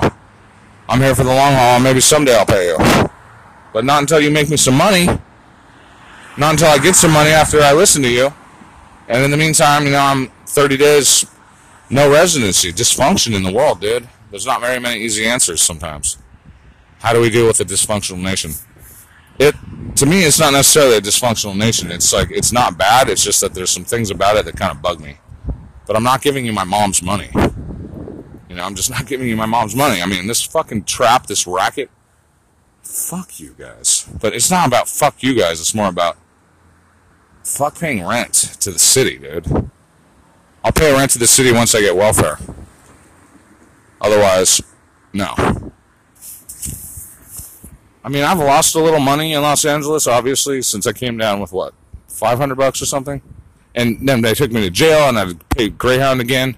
I'm 0.88 1.00
here 1.00 1.14
for 1.14 1.24
the 1.24 1.34
long 1.34 1.52
haul. 1.54 1.80
Maybe 1.80 2.00
someday 2.00 2.36
I'll 2.36 2.46
pay 2.46 2.68
you. 2.68 2.78
But 3.72 3.84
not 3.84 4.00
until 4.00 4.20
you 4.20 4.30
make 4.30 4.50
me 4.50 4.56
some 4.56 4.76
money. 4.76 5.06
Not 6.36 6.52
until 6.52 6.68
I 6.68 6.78
get 6.78 6.96
some 6.96 7.12
money 7.12 7.30
after 7.30 7.60
I 7.60 7.72
listen 7.72 8.02
to 8.02 8.10
you. 8.10 8.32
And 9.08 9.24
in 9.24 9.30
the 9.30 9.36
meantime, 9.36 9.84
you 9.84 9.90
know, 9.90 9.98
I'm 9.98 10.28
30 10.46 10.76
days, 10.76 11.26
no 11.90 12.10
residency, 12.10 12.72
dysfunction 12.72 13.34
in 13.34 13.42
the 13.42 13.52
world, 13.52 13.80
dude. 13.80 14.08
There's 14.30 14.46
not 14.46 14.60
very 14.60 14.78
many 14.78 15.00
easy 15.00 15.26
answers 15.26 15.60
sometimes. 15.60 16.18
How 17.00 17.12
do 17.12 17.20
we 17.20 17.30
deal 17.30 17.46
with 17.46 17.58
a 17.60 17.64
dysfunctional 17.64 18.20
nation? 18.20 18.52
It 19.38 19.54
to 19.96 20.06
me, 20.06 20.24
it's 20.24 20.38
not 20.38 20.52
necessarily 20.52 20.96
a 20.96 21.00
dysfunctional 21.00 21.56
nation. 21.56 21.90
It's 21.90 22.12
like 22.12 22.30
it's 22.30 22.52
not 22.52 22.78
bad. 22.78 23.08
It's 23.08 23.24
just 23.24 23.40
that 23.40 23.54
there's 23.54 23.70
some 23.70 23.84
things 23.84 24.10
about 24.10 24.36
it 24.36 24.44
that 24.44 24.56
kind 24.56 24.70
of 24.70 24.80
bug 24.80 25.00
me. 25.00 25.18
But 25.86 25.96
I'm 25.96 26.04
not 26.04 26.22
giving 26.22 26.44
you 26.44 26.52
my 26.52 26.64
mom's 26.64 27.02
money. 27.02 27.30
You 28.50 28.56
know, 28.56 28.64
I'm 28.64 28.74
just 28.74 28.90
not 28.90 29.06
giving 29.06 29.28
you 29.28 29.36
my 29.36 29.46
mom's 29.46 29.76
money. 29.76 30.02
I 30.02 30.06
mean, 30.06 30.26
this 30.26 30.42
fucking 30.42 30.82
trap, 30.82 31.28
this 31.28 31.46
racket, 31.46 31.88
fuck 32.82 33.38
you 33.38 33.54
guys. 33.56 34.08
But 34.20 34.34
it's 34.34 34.50
not 34.50 34.66
about 34.66 34.88
fuck 34.88 35.22
you 35.22 35.38
guys. 35.38 35.60
It's 35.60 35.72
more 35.72 35.88
about 35.88 36.18
fuck 37.44 37.78
paying 37.78 38.04
rent 38.04 38.34
to 38.60 38.72
the 38.72 38.78
city, 38.80 39.18
dude. 39.18 39.70
I'll 40.64 40.72
pay 40.72 40.92
rent 40.92 41.12
to 41.12 41.18
the 41.20 41.28
city 41.28 41.52
once 41.52 41.76
I 41.76 41.80
get 41.80 41.94
welfare. 41.94 42.38
Otherwise, 44.00 44.60
no. 45.12 45.32
I 48.02 48.08
mean, 48.08 48.24
I've 48.24 48.38
lost 48.38 48.74
a 48.74 48.80
little 48.80 48.98
money 48.98 49.32
in 49.32 49.42
Los 49.42 49.64
Angeles, 49.64 50.08
obviously, 50.08 50.60
since 50.62 50.88
I 50.88 50.92
came 50.92 51.16
down 51.16 51.38
with 51.40 51.52
what? 51.52 51.72
five 52.08 52.38
hundred 52.38 52.56
bucks 52.56 52.82
or 52.82 52.86
something, 52.86 53.22
and 53.74 54.06
then 54.06 54.20
they 54.22 54.34
took 54.34 54.50
me 54.50 54.60
to 54.62 54.70
jail, 54.70 55.08
and 55.08 55.16
I 55.16 55.26
had 55.26 55.38
to 55.38 55.46
pay 55.46 55.68
Greyhound 55.68 56.20
again. 56.20 56.56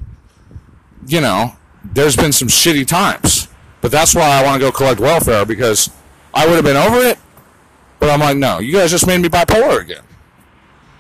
You 1.07 1.21
know, 1.21 1.57
there's 1.85 2.17
been 2.17 2.33
some 2.33 2.49
shitty 2.49 2.87
times, 2.87 3.49
but 3.81 3.91
that's 3.91 4.15
why 4.15 4.29
I 4.29 4.45
want 4.45 4.61
to 4.61 4.67
go 4.69 4.73
collect 4.73 5.01
welfare 5.01 5.45
because 5.45 5.91
I 6.35 6.47
would 6.47 6.55
have 6.57 6.65
been 6.65 6.77
over 6.77 6.99
it, 6.99 7.19
but 7.99 8.11
I'm 8.11 8.21
like, 8.21 8.37
no, 8.37 8.59
you 8.59 8.73
guys 8.73 8.91
just 8.91 9.07
made 9.07 9.21
me 9.21 9.29
bipolar 9.29 9.81
again. 9.81 10.03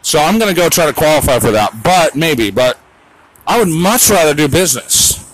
So 0.02 0.18
I'm 0.18 0.38
gonna 0.38 0.54
go 0.54 0.68
try 0.68 0.86
to 0.86 0.92
qualify 0.92 1.38
for 1.38 1.52
that, 1.52 1.82
but 1.82 2.16
maybe, 2.16 2.50
but 2.50 2.78
I 3.46 3.58
would 3.58 3.68
much 3.68 4.10
rather 4.10 4.34
do 4.34 4.48
business 4.48 5.32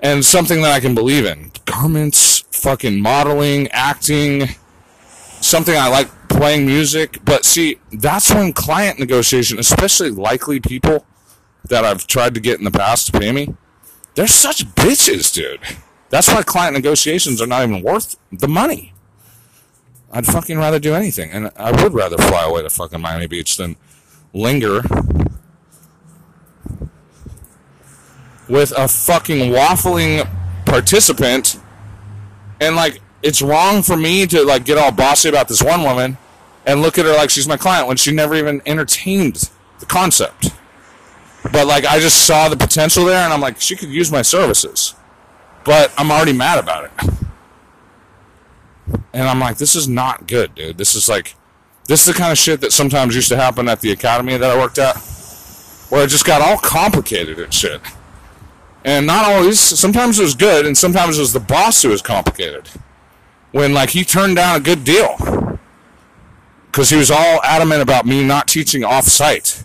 and 0.00 0.24
something 0.24 0.62
that 0.62 0.72
I 0.72 0.80
can 0.80 0.94
believe 0.94 1.24
in. 1.24 1.52
Garments, 1.64 2.40
fucking 2.50 3.00
modeling, 3.00 3.68
acting, 3.68 4.48
something 5.40 5.76
I 5.76 5.88
like 5.88 6.08
playing 6.28 6.66
music. 6.66 7.18
But 7.24 7.44
see, 7.44 7.78
that's 7.92 8.32
when 8.32 8.52
client 8.52 8.98
negotiation, 8.98 9.58
especially 9.58 10.10
likely 10.10 10.60
people 10.60 11.06
that 11.68 11.84
I've 11.84 12.06
tried 12.06 12.34
to 12.34 12.40
get 12.40 12.58
in 12.58 12.64
the 12.64 12.70
past 12.70 13.06
to 13.06 13.18
pay 13.18 13.30
me, 13.32 13.54
they're 14.14 14.26
such 14.26 14.66
bitches, 14.74 15.32
dude. 15.32 15.60
That's 16.10 16.28
why 16.28 16.42
client 16.42 16.74
negotiations 16.74 17.40
are 17.40 17.46
not 17.46 17.62
even 17.62 17.82
worth 17.82 18.16
the 18.30 18.48
money. 18.48 18.92
I'd 20.12 20.26
fucking 20.26 20.58
rather 20.58 20.78
do 20.78 20.94
anything. 20.94 21.30
And 21.30 21.50
I 21.56 21.70
would 21.82 21.94
rather 21.94 22.18
fly 22.18 22.44
away 22.44 22.62
to 22.62 22.70
fucking 22.70 23.00
Miami 23.00 23.26
Beach 23.26 23.56
than 23.56 23.76
linger 24.34 24.82
with 28.48 28.72
a 28.76 28.88
fucking 28.88 29.52
waffling 29.52 30.28
participant 30.66 31.58
and 32.60 32.76
like 32.76 33.00
it's 33.22 33.40
wrong 33.40 33.82
for 33.82 33.96
me 33.96 34.26
to 34.26 34.44
like 34.44 34.64
get 34.64 34.78
all 34.78 34.92
bossy 34.92 35.28
about 35.28 35.48
this 35.48 35.62
one 35.62 35.82
woman 35.82 36.18
and 36.66 36.82
look 36.82 36.98
at 36.98 37.04
her 37.04 37.14
like 37.14 37.30
she's 37.30 37.48
my 37.48 37.56
client 37.56 37.88
when 37.88 37.96
she 37.96 38.12
never 38.12 38.34
even 38.34 38.60
entertained 38.66 39.50
the 39.80 39.86
concept. 39.86 40.50
But 41.50 41.66
like 41.66 41.84
I 41.84 41.98
just 41.98 42.26
saw 42.26 42.48
the 42.48 42.56
potential 42.56 43.04
there 43.04 43.22
and 43.24 43.32
I'm 43.32 43.40
like 43.40 43.60
she 43.60 43.76
could 43.76 43.88
use 43.88 44.12
my 44.12 44.22
services. 44.22 44.94
But 45.64 45.92
I'm 45.96 46.10
already 46.10 46.32
mad 46.32 46.58
about 46.58 46.84
it. 46.84 46.92
And 49.12 49.28
I'm 49.28 49.40
like 49.40 49.58
this 49.58 49.74
is 49.74 49.88
not 49.88 50.26
good, 50.26 50.54
dude. 50.54 50.78
This 50.78 50.94
is 50.94 51.08
like 51.08 51.34
this 51.88 52.00
is 52.00 52.06
the 52.06 52.18
kind 52.18 52.30
of 52.30 52.38
shit 52.38 52.60
that 52.60 52.72
sometimes 52.72 53.14
used 53.14 53.28
to 53.28 53.36
happen 53.36 53.68
at 53.68 53.80
the 53.80 53.90
academy 53.90 54.36
that 54.36 54.50
I 54.50 54.56
worked 54.56 54.78
at 54.78 54.96
where 55.92 56.04
it 56.04 56.08
just 56.08 56.24
got 56.24 56.40
all 56.40 56.56
complicated 56.56 57.38
and 57.38 57.52
shit. 57.52 57.78
And 58.82 59.06
not 59.06 59.26
always, 59.26 59.60
sometimes 59.60 60.18
it 60.18 60.22
was 60.22 60.34
good, 60.34 60.64
and 60.64 60.76
sometimes 60.76 61.18
it 61.18 61.20
was 61.20 61.34
the 61.34 61.40
boss 61.40 61.82
who 61.82 61.90
was 61.90 62.00
complicated. 62.00 62.66
When, 63.50 63.74
like, 63.74 63.90
he 63.90 64.02
turned 64.02 64.36
down 64.36 64.56
a 64.56 64.60
good 64.60 64.84
deal. 64.84 65.58
Because 66.64 66.88
he 66.88 66.96
was 66.96 67.10
all 67.10 67.42
adamant 67.42 67.82
about 67.82 68.06
me 68.06 68.24
not 68.24 68.48
teaching 68.48 68.84
off 68.84 69.04
site. 69.04 69.64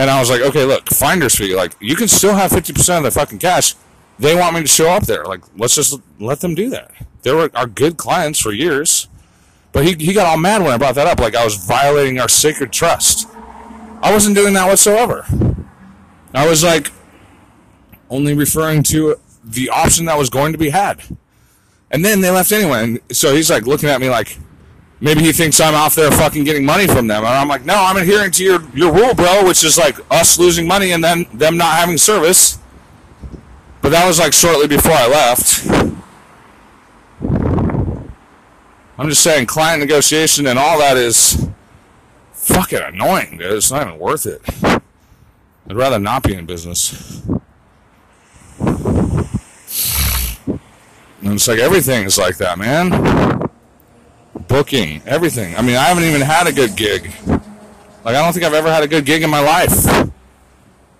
And 0.00 0.08
I 0.08 0.18
was 0.18 0.30
like, 0.30 0.40
okay, 0.40 0.64
look, 0.64 0.88
finder's 0.88 1.36
fee. 1.36 1.54
Like, 1.54 1.76
you 1.78 1.94
can 1.94 2.08
still 2.08 2.32
have 2.32 2.50
50% 2.50 2.96
of 2.96 3.04
the 3.04 3.10
fucking 3.10 3.38
cash. 3.38 3.74
They 4.18 4.34
want 4.34 4.54
me 4.54 4.62
to 4.62 4.66
show 4.66 4.88
up 4.88 5.02
there. 5.02 5.26
Like, 5.26 5.42
let's 5.58 5.74
just 5.74 6.00
let 6.18 6.40
them 6.40 6.54
do 6.54 6.70
that. 6.70 6.90
They 7.20 7.34
were 7.34 7.50
our 7.54 7.66
good 7.66 7.98
clients 7.98 8.40
for 8.40 8.50
years. 8.50 9.08
But 9.72 9.84
he, 9.84 9.92
he 10.02 10.14
got 10.14 10.26
all 10.26 10.38
mad 10.38 10.62
when 10.62 10.70
I 10.70 10.78
brought 10.78 10.94
that 10.94 11.06
up. 11.06 11.20
Like, 11.20 11.34
I 11.34 11.44
was 11.44 11.56
violating 11.56 12.18
our 12.18 12.30
sacred 12.30 12.72
trust. 12.72 13.28
I 14.02 14.10
wasn't 14.10 14.36
doing 14.36 14.54
that 14.54 14.66
whatsoever. 14.66 15.26
I 16.32 16.48
was 16.48 16.64
like, 16.64 16.90
only 18.08 18.32
referring 18.32 18.82
to 18.84 19.16
the 19.44 19.68
option 19.68 20.06
that 20.06 20.16
was 20.16 20.30
going 20.30 20.52
to 20.52 20.58
be 20.58 20.70
had. 20.70 21.02
And 21.90 22.02
then 22.02 22.22
they 22.22 22.30
left 22.30 22.52
anyway. 22.52 22.84
And 22.84 23.00
so 23.12 23.34
he's 23.34 23.50
like 23.50 23.66
looking 23.66 23.90
at 23.90 24.00
me 24.00 24.08
like 24.08 24.38
maybe 25.00 25.20
he 25.22 25.32
thinks 25.32 25.60
I'm 25.60 25.74
out 25.74 25.92
there 25.92 26.10
fucking 26.10 26.44
getting 26.44 26.64
money 26.64 26.86
from 26.86 27.06
them. 27.06 27.24
And 27.24 27.28
I'm 27.34 27.48
like, 27.48 27.64
no, 27.64 27.74
I'm 27.74 27.96
adhering 27.96 28.30
to 28.32 28.44
your, 28.44 28.62
your 28.74 28.92
rule, 28.92 29.14
bro, 29.14 29.46
which 29.46 29.64
is 29.64 29.78
like 29.78 29.96
us 30.10 30.38
losing 30.38 30.66
money 30.66 30.92
and 30.92 31.02
then 31.02 31.26
them 31.32 31.56
not 31.56 31.76
having 31.76 31.98
service. 31.98 32.58
But 33.82 33.90
that 33.90 34.06
was 34.06 34.18
like 34.18 34.32
shortly 34.32 34.68
before 34.68 34.92
I 34.92 35.08
left. 35.08 35.66
I'm 38.98 39.08
just 39.08 39.22
saying, 39.22 39.46
client 39.46 39.80
negotiation 39.80 40.46
and 40.46 40.58
all 40.58 40.78
that 40.78 40.98
is 40.98 41.48
fucking 42.32 42.80
annoying, 42.80 43.38
dude. 43.38 43.52
It's 43.52 43.70
not 43.70 43.86
even 43.86 43.98
worth 43.98 44.26
it. 44.26 44.42
I'd 44.62 45.76
rather 45.76 45.98
not 45.98 46.22
be 46.22 46.34
in 46.34 46.44
business. 46.44 47.22
And 51.22 51.34
it's 51.34 51.48
like 51.48 51.58
everything 51.58 52.04
is 52.04 52.18
like 52.18 52.36
that, 52.38 52.58
man. 52.58 53.49
Booking, 54.48 55.02
everything. 55.06 55.56
I 55.56 55.62
mean, 55.62 55.76
I 55.76 55.84
haven't 55.84 56.04
even 56.04 56.20
had 56.20 56.46
a 56.46 56.52
good 56.52 56.76
gig. 56.76 57.12
Like, 57.26 58.16
I 58.16 58.22
don't 58.22 58.32
think 58.32 58.44
I've 58.44 58.54
ever 58.54 58.70
had 58.70 58.82
a 58.82 58.88
good 58.88 59.04
gig 59.04 59.22
in 59.22 59.30
my 59.30 59.40
life. 59.40 59.86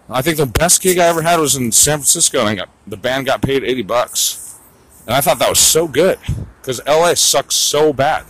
I 0.08 0.22
think 0.22 0.36
the 0.36 0.46
best 0.46 0.82
gig 0.82 0.98
I 0.98 1.06
ever 1.06 1.22
had 1.22 1.38
was 1.38 1.56
in 1.56 1.70
San 1.72 1.98
Francisco, 1.98 2.40
and 2.40 2.48
I 2.48 2.54
got, 2.56 2.68
the 2.86 2.96
band 2.96 3.26
got 3.26 3.42
paid 3.42 3.62
80 3.62 3.82
bucks. 3.82 4.58
And 5.06 5.14
I 5.14 5.20
thought 5.20 5.38
that 5.38 5.48
was 5.48 5.60
so 5.60 5.88
good, 5.88 6.18
because 6.60 6.80
LA 6.86 7.14
sucks 7.14 7.54
so 7.54 7.92
bad. 7.92 8.26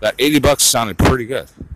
That 0.00 0.14
80 0.18 0.40
bucks 0.40 0.62
sounded 0.62 0.98
pretty 0.98 1.26
good. 1.26 1.48
And 1.58 1.68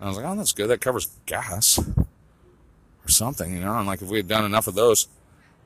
I 0.00 0.06
was 0.08 0.16
like, 0.16 0.26
oh, 0.26 0.36
that's 0.36 0.52
good. 0.52 0.68
That 0.68 0.80
covers 0.80 1.08
gas 1.26 1.78
or 1.78 3.08
something, 3.08 3.52
you 3.52 3.60
know? 3.60 3.78
And 3.78 3.86
like, 3.86 4.02
if 4.02 4.08
we 4.08 4.18
had 4.18 4.28
done 4.28 4.44
enough 4.44 4.66
of 4.66 4.74
those, 4.74 5.08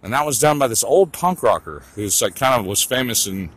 and 0.03 0.13
that 0.13 0.25
was 0.25 0.39
done 0.39 0.59
by 0.59 0.69
this 0.69 0.85
old 0.85 1.13
punk 1.13 1.43
rocker 1.43 1.83
who's 1.95 2.21
like 2.23 2.37
kind 2.37 2.61
of 2.61 2.67
was 2.67 2.83
famous 2.83 3.27
in 3.27 3.51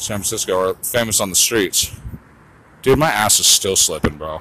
San 0.00 0.16
Francisco 0.20 0.58
are 0.58 0.74
famous 0.82 1.20
on 1.20 1.28
the 1.28 1.36
streets. 1.36 1.94
Dude, 2.80 2.98
my 2.98 3.10
ass 3.10 3.38
is 3.38 3.46
still 3.46 3.76
slipping, 3.76 4.16
bro. 4.16 4.40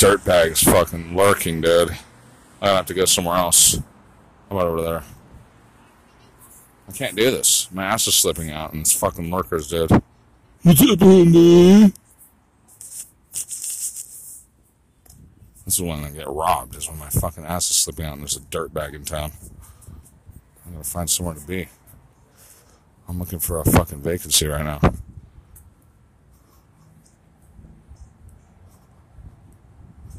Dirtbag 0.00 0.52
is 0.52 0.62
fucking 0.62 1.14
lurking, 1.14 1.60
dude. 1.60 1.90
I 2.62 2.68
have 2.70 2.86
to 2.86 2.94
go 2.94 3.04
somewhere 3.04 3.36
else. 3.36 3.74
How 4.48 4.56
about 4.56 4.66
over 4.66 4.82
there? 4.82 5.04
I 6.88 6.92
can't 6.92 7.14
do 7.14 7.30
this. 7.30 7.68
My 7.70 7.84
ass 7.84 8.06
is 8.06 8.14
slipping 8.14 8.50
out, 8.50 8.72
and 8.72 8.80
it's 8.80 8.94
fucking 8.94 9.30
lurkers, 9.30 9.68
dude. 9.68 9.90
What's 10.62 10.80
up, 10.90 10.98
dude? 10.98 11.92
This 15.66 15.78
is 15.78 15.82
when 15.82 16.02
I 16.02 16.10
get 16.10 16.28
robbed, 16.28 16.76
is 16.76 16.88
when 16.88 16.98
my 16.98 17.10
fucking 17.10 17.44
ass 17.44 17.70
is 17.70 17.76
slipping 17.76 18.06
out 18.06 18.14
and 18.14 18.22
there's 18.22 18.36
a 18.36 18.40
dirtbag 18.40 18.94
in 18.94 19.04
town. 19.04 19.30
I'm 20.66 20.72
gonna 20.72 20.82
find 20.82 21.08
somewhere 21.08 21.34
to 21.34 21.46
be. 21.46 21.68
I'm 23.06 23.18
looking 23.18 23.38
for 23.38 23.60
a 23.60 23.64
fucking 23.64 24.00
vacancy 24.02 24.46
right 24.46 24.64
now. 24.64 24.80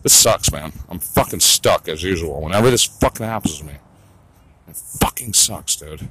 This 0.03 0.13
sucks, 0.13 0.51
man. 0.51 0.73
I'm 0.89 0.99
fucking 0.99 1.41
stuck 1.41 1.87
as 1.87 2.01
usual. 2.01 2.41
Whenever 2.41 2.71
this 2.71 2.83
fucking 2.83 3.25
happens 3.25 3.59
to 3.59 3.65
me, 3.65 3.73
it 4.67 4.75
fucking 4.75 5.33
sucks, 5.33 5.75
dude. 5.75 6.09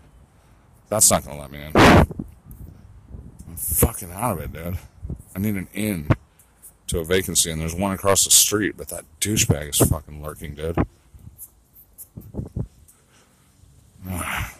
That's 0.88 1.11
not 1.11 1.24
gonna 1.24 1.40
let 1.40 1.50
me 1.50 1.62
in. 1.62 1.72
I'm 1.76 3.57
fucking 3.57 4.12
out 4.12 4.38
of 4.38 4.40
it, 4.40 4.53
dude. 4.53 4.79
I 5.35 5.38
need 5.38 5.57
an 5.57 5.68
in 5.72 6.09
to 6.88 6.98
a 7.00 7.05
vacancy, 7.05 7.50
and 7.50 7.61
there's 7.61 7.74
one 7.74 7.92
across 7.92 8.24
the 8.24 8.31
street, 8.31 8.76
but 8.76 8.88
that 8.88 9.05
douchebag 9.20 9.70
is 9.70 9.79
fucking 9.88 10.22
lurking, 10.22 10.55
dude. 10.55 10.76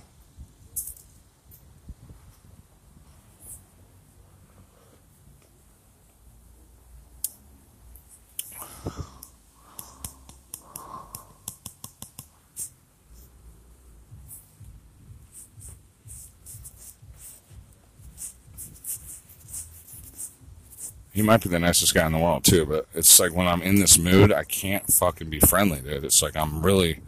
he 21.21 21.27
might 21.27 21.43
be 21.43 21.51
the 21.51 21.59
nicest 21.59 21.93
guy 21.93 22.07
in 22.07 22.13
the 22.13 22.19
world 22.19 22.45
too, 22.45 22.65
but 22.65 22.87
it's 22.95 23.21
like 23.21 23.35
when 23.35 23.47
I'm 23.47 23.61
in 23.61 23.75
this 23.75 23.99
mood, 23.99 24.33
I 24.33 24.43
can't 24.43 24.91
fucking 24.91 25.29
be 25.29 25.39
friendly, 25.39 25.81
dude. 25.81 26.03
It's 26.03 26.23
like 26.23 26.35
I'm 26.35 26.63
really 26.63 27.01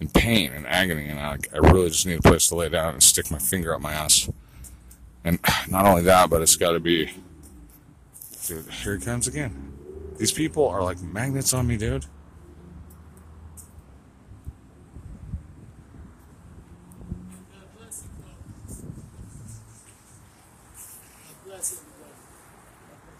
in 0.00 0.08
pain 0.08 0.52
and 0.52 0.66
agony, 0.66 1.06
and 1.08 1.20
I, 1.20 1.36
I 1.52 1.58
really 1.58 1.90
just 1.90 2.06
need 2.06 2.18
a 2.18 2.22
place 2.22 2.48
to 2.48 2.54
lay 2.54 2.70
down 2.70 2.94
and 2.94 3.02
stick 3.02 3.30
my 3.30 3.38
finger 3.38 3.74
up 3.74 3.82
my 3.82 3.92
ass. 3.92 4.30
And 5.22 5.38
not 5.68 5.84
only 5.84 6.00
that, 6.02 6.30
but 6.30 6.40
it's 6.40 6.56
got 6.56 6.72
to 6.72 6.80
be, 6.80 7.12
dude. 8.46 8.64
Here 8.70 8.96
he 8.96 9.04
comes 9.04 9.26
again. 9.26 9.74
These 10.16 10.32
people 10.32 10.66
are 10.66 10.82
like 10.82 10.98
magnets 11.02 11.52
on 11.52 11.66
me, 11.66 11.76
dude. 11.76 12.06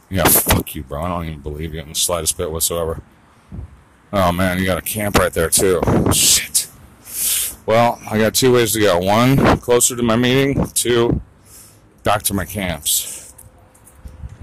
Yeah, 0.08 0.24
fuck 0.24 0.74
you, 0.74 0.82
bro. 0.84 1.02
I 1.02 1.08
don't 1.08 1.24
even 1.26 1.40
believe 1.40 1.74
you 1.74 1.80
in 1.80 1.88
the 1.88 1.94
slightest 1.94 2.36
bit 2.36 2.50
whatsoever. 2.50 3.02
Oh 4.12 4.32
man, 4.32 4.58
you 4.58 4.66
got 4.66 4.78
a 4.78 4.82
camp 4.82 5.18
right 5.18 5.32
there 5.32 5.50
too. 5.50 5.80
Shit. 6.12 6.68
Well, 7.66 8.00
I 8.08 8.18
got 8.18 8.34
two 8.34 8.52
ways 8.52 8.72
to 8.74 8.80
go. 8.80 8.98
One, 8.98 9.58
closer 9.58 9.96
to 9.96 10.02
my 10.02 10.14
meeting. 10.14 10.66
Two, 10.68 11.20
back 12.04 12.22
to 12.24 12.34
my 12.34 12.44
camps. 12.44 13.34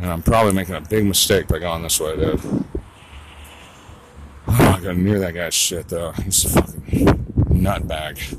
And 0.02 0.12
I'm 0.12 0.22
probably 0.22 0.52
making 0.52 0.76
a 0.76 0.82
big 0.82 1.06
mistake 1.06 1.48
by 1.48 1.60
going 1.60 1.84
this 1.84 2.00
way, 2.00 2.18
dude. 2.18 2.42
Oh, 2.44 2.66
I 4.48 4.80
got 4.82 4.98
near 4.98 5.20
that 5.20 5.34
guy's 5.34 5.54
shit 5.54 5.88
though. 5.88 6.12
He's 6.12 6.44
a 6.46 6.62
fucking 6.62 7.06
nutbag. 7.50 8.38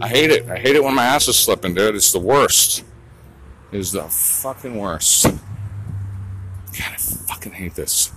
I 0.00 0.08
hate 0.08 0.30
it. 0.30 0.48
I 0.48 0.58
hate 0.58 0.76
it 0.76 0.82
when 0.82 0.94
my 0.94 1.04
ass 1.04 1.28
is 1.28 1.36
slipping, 1.36 1.74
dude. 1.74 1.94
It's 1.94 2.12
the 2.12 2.18
worst. 2.18 2.84
It 3.72 3.78
is 3.78 3.92
the 3.92 4.02
fucking 4.04 4.76
worst. 4.76 5.24
God, 5.24 6.92
I 6.92 6.96
fucking 6.96 7.52
hate 7.52 7.74
this. 7.74 8.12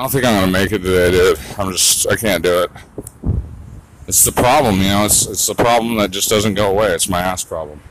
I 0.00 0.04
don't 0.04 0.12
think 0.12 0.24
I'm 0.24 0.40
gonna 0.40 0.50
make 0.50 0.72
it 0.72 0.78
today, 0.78 1.10
dude. 1.10 1.38
I'm 1.58 1.70
just, 1.72 2.08
I 2.08 2.16
can't 2.16 2.42
do 2.42 2.62
it. 2.62 2.70
It's 4.08 4.24
the 4.24 4.32
problem, 4.32 4.76
you 4.76 4.84
know. 4.84 5.04
It's 5.04 5.26
it's 5.26 5.46
the 5.46 5.54
problem 5.54 5.96
that 5.96 6.10
just 6.10 6.30
doesn't 6.30 6.54
go 6.54 6.70
away. 6.70 6.86
It's 6.94 7.06
my 7.06 7.20
ass 7.20 7.44
problem. 7.44 7.82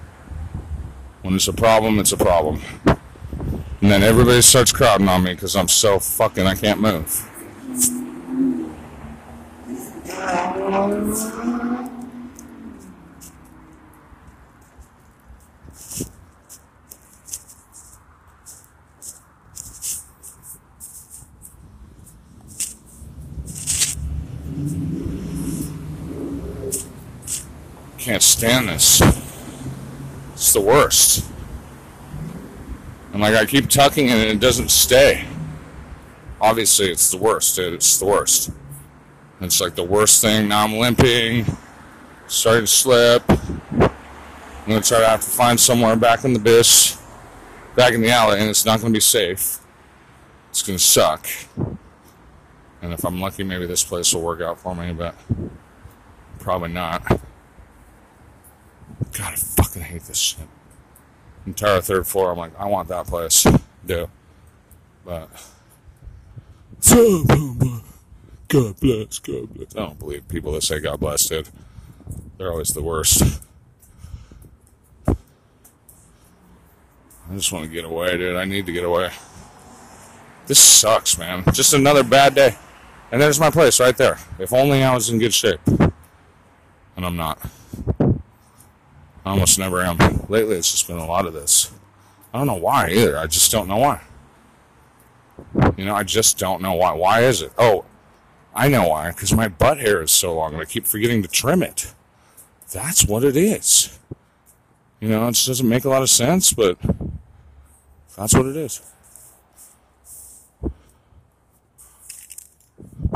When 1.22 1.36
it's 1.36 1.48
a 1.48 1.54
problem, 1.54 2.00
it's 2.00 2.12
a 2.12 2.18
problem. 2.18 2.62
And 2.88 3.92
then 3.92 4.02
everybody 4.02 4.42
starts 4.42 4.72
crowding 4.72 5.08
on 5.08 5.22
me 5.22 5.36
because 5.36 5.56
I'm 5.56 5.68
so 5.68 6.00
fucking 6.00 6.48
I 6.48 6.56
can't 6.56 6.82
move. 6.82 7.30
Can't 28.40 28.68
this. 28.68 29.02
It's 30.32 30.54
the 30.54 30.62
worst. 30.62 31.30
And 33.12 33.22
like 33.22 33.36
I 33.36 33.46
keep 33.46 33.68
tucking 33.68 34.08
it 34.08 34.12
and 34.12 34.30
it 34.30 34.40
doesn't 34.40 34.72
stay. 34.72 35.26
Obviously, 36.40 36.90
it's 36.90 37.12
the 37.12 37.18
worst. 37.18 37.60
It's 37.60 38.00
the 38.00 38.06
worst. 38.06 38.52
It's 39.42 39.60
like 39.60 39.76
the 39.76 39.84
worst 39.84 40.22
thing. 40.22 40.48
Now 40.48 40.64
I'm 40.64 40.78
limping, 40.78 41.48
starting 42.28 42.64
to 42.64 42.68
slip. 42.68 43.30
I'm 43.30 43.90
gonna 44.66 44.82
try 44.82 45.02
to 45.02 45.08
have 45.08 45.22
to 45.22 45.30
find 45.30 45.60
somewhere 45.60 45.98
back 45.98 46.24
in 46.24 46.32
the 46.32 46.40
bish, 46.40 46.96
back 47.76 47.94
in 47.94 48.00
the 48.02 48.10
alley, 48.10 48.40
and 48.40 48.50
it's 48.50 48.66
not 48.66 48.80
gonna 48.80 48.94
be 48.94 49.02
safe. 49.02 49.60
It's 50.50 50.62
gonna 50.62 50.80
suck. 50.80 51.28
And 52.82 52.94
if 52.94 53.04
I'm 53.04 53.20
lucky, 53.20 53.44
maybe 53.44 53.66
this 53.66 53.84
place 53.84 54.14
will 54.14 54.22
work 54.22 54.40
out 54.40 54.62
for 54.62 54.74
me, 54.74 54.94
but 54.94 55.14
probably 56.40 56.70
not. 56.70 57.20
God, 59.20 59.34
I 59.34 59.36
fucking 59.36 59.82
hate 59.82 60.04
this 60.04 60.18
shit. 60.18 60.48
Entire 61.46 61.82
third 61.82 62.08
floor, 62.08 62.32
I'm 62.32 62.38
like, 62.38 62.58
I 62.58 62.66
want 62.68 62.88
that 62.88 63.06
place. 63.06 63.46
Do. 63.86 64.10
But. 65.04 65.30
God 68.48 68.80
bless, 68.80 69.20
God 69.20 69.54
bless. 69.54 69.76
I 69.76 69.80
don't 69.80 70.00
believe 70.00 70.26
people 70.30 70.54
that 70.54 70.64
say 70.64 70.80
God 70.80 71.02
bless, 71.02 71.26
dude. 71.26 71.50
They're 72.38 72.50
always 72.50 72.70
the 72.70 72.82
worst. 72.82 73.42
I 75.06 75.16
just 77.34 77.52
want 77.52 77.66
to 77.66 77.70
get 77.70 77.84
away, 77.84 78.18
dude. 78.18 78.38
I 78.38 78.46
need 78.46 78.66
to 78.68 78.72
get 78.72 78.86
away. 78.86 79.12
This 80.48 80.60
sucks, 80.60 81.18
man. 81.18 81.44
Just 81.52 81.74
another 81.74 82.06
bad 82.06 82.36
day. 82.36 82.56
And 83.12 83.22
there's 83.22 83.40
my 83.40 83.50
place 83.50 83.82
right 83.82 83.98
there. 83.98 84.18
If 84.40 84.54
only 84.54 84.82
I 84.82 84.96
was 84.96 85.10
in 85.10 85.20
good 85.20 85.34
shape. 85.34 85.60
And 85.68 87.06
I'm 87.06 87.18
not. 87.18 87.38
I 89.26 89.32
almost 89.32 89.60
never 89.60 89.82
am. 89.82 89.98
Lately, 90.30 90.56
it's 90.56 90.72
just 90.72 90.88
been 90.88 90.98
a 90.98 91.06
lot 91.06 91.26
of 91.26 91.34
this. 91.34 91.72
I 92.34 92.38
don't 92.38 92.48
know 92.48 92.56
why 92.56 92.90
either. 92.90 93.18
I 93.18 93.28
just 93.28 93.52
don't 93.52 93.68
know 93.68 93.78
why. 93.78 94.02
You 95.78 95.86
know, 95.86 95.96
I 95.96 96.04
just 96.04 96.38
don't 96.38 96.62
know 96.62 96.74
why. 96.74 96.94
Why 96.94 97.22
is 97.22 97.42
it? 97.42 97.52
Oh, 97.58 97.86
I 98.54 98.68
know 98.68 98.88
why. 98.90 99.10
Because 99.10 99.34
my 99.34 99.48
butt 99.48 99.80
hair 99.80 100.02
is 100.02 100.12
so 100.12 100.36
long 100.36 100.54
and 100.54 100.62
I 100.62 100.66
keep 100.66 100.86
forgetting 100.86 101.22
to 101.24 101.28
trim 101.28 101.64
it. 101.64 101.94
That's 102.72 103.06
what 103.06 103.24
it 103.24 103.36
is. 103.36 103.98
You 105.00 105.10
know, 105.10 105.28
it 105.28 105.32
just 105.32 105.48
doesn't 105.48 105.68
make 105.68 105.86
a 105.86 105.90
lot 105.90 106.02
of 106.02 106.10
sense, 106.10 106.54
but 106.54 106.78
that's 108.18 108.34
what 108.34 108.46
it 108.46 108.58
is. 108.58 108.82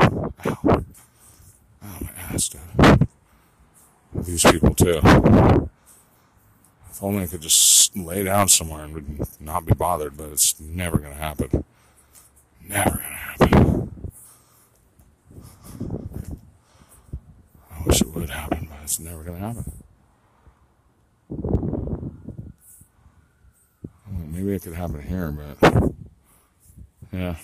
Ow. 0.00 0.58
Ow, 0.66 1.98
my 2.00 2.10
ass, 2.30 2.48
dude. 2.48 3.08
These 4.14 4.44
people, 4.44 4.74
too. 4.74 5.00
Only 7.04 7.24
I 7.24 7.26
could 7.26 7.42
just 7.42 7.94
lay 7.94 8.24
down 8.24 8.48
somewhere 8.48 8.82
and 8.82 8.94
would 8.94 9.26
not 9.38 9.66
be 9.66 9.74
bothered, 9.74 10.16
but 10.16 10.30
it's 10.30 10.58
never 10.58 10.96
going 10.96 11.12
to 11.12 11.18
happen. 11.18 11.62
Never 12.66 12.90
going 12.92 13.02
to 13.02 13.04
happen. 13.04 13.90
I 17.70 17.82
wish 17.84 18.00
it 18.00 18.08
would 18.14 18.30
happen, 18.30 18.68
but 18.70 18.78
it's 18.84 18.98
never 18.98 19.22
going 19.22 19.38
to 19.38 19.46
happen. 19.46 19.72
Maybe 24.30 24.54
it 24.54 24.62
could 24.62 24.72
happen 24.72 25.02
here, 25.02 25.30
but 25.30 25.92
yeah. 27.12 27.36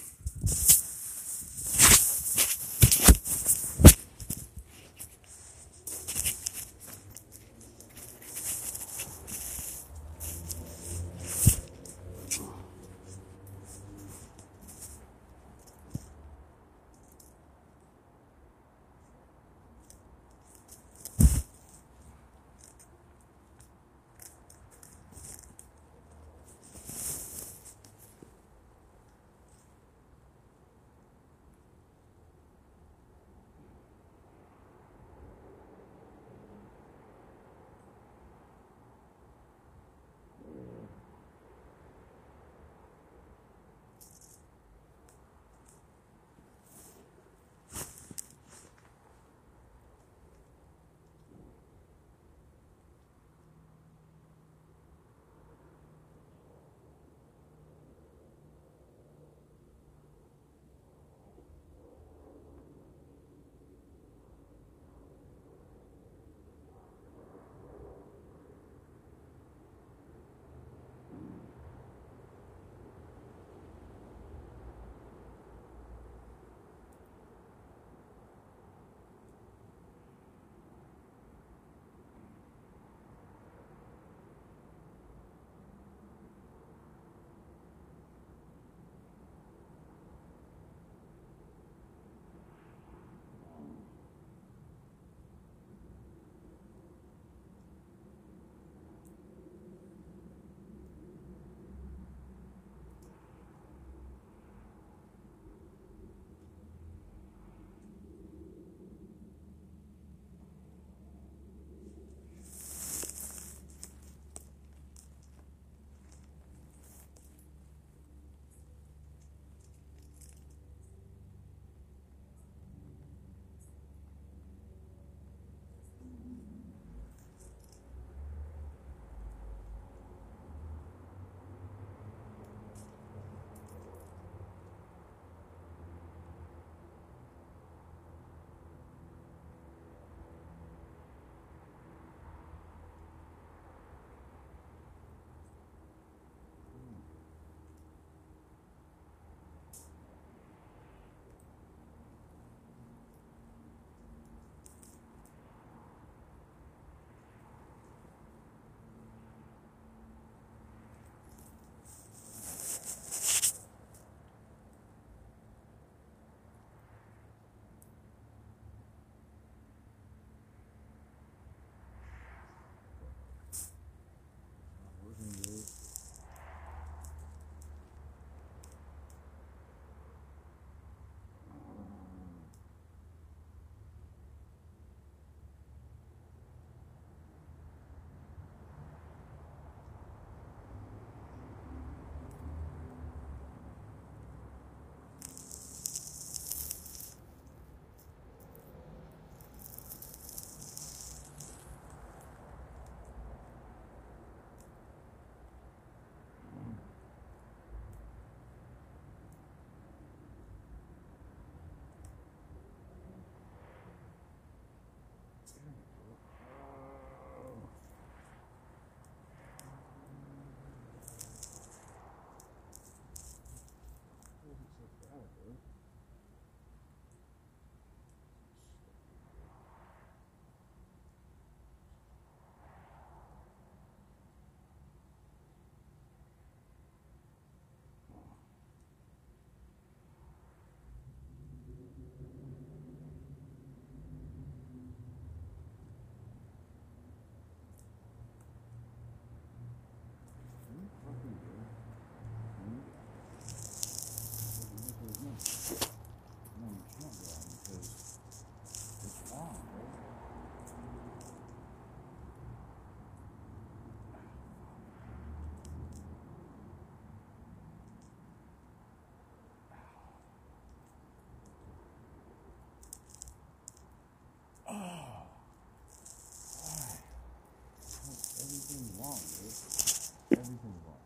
Dude. 279.21 280.39
Everything's 280.39 280.85
wrong. 280.87 281.05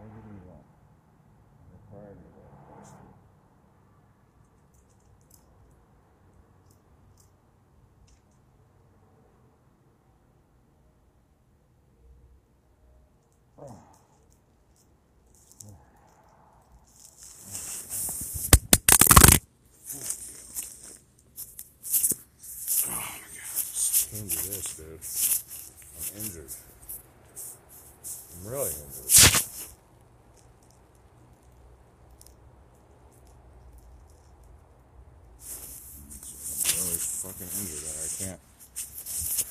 Everything's 0.00 0.44
wrong. 0.46 0.64
The 1.72 1.78
priority 1.90 2.26
of 2.26 2.38
all. 2.38 2.50
Oh 13.58 13.76
just 24.28 24.48
this, 24.48 24.76
dude. 24.76 25.21
Injured. 26.14 26.50
I'm 28.34 28.50
really 28.50 28.68
injured. 28.68 29.12
I'm 36.64 36.78
really 36.84 37.00
fucking 37.00 37.50
injured 37.58 37.84
that 37.88 37.96
I 37.96 38.08
can't 38.18 38.40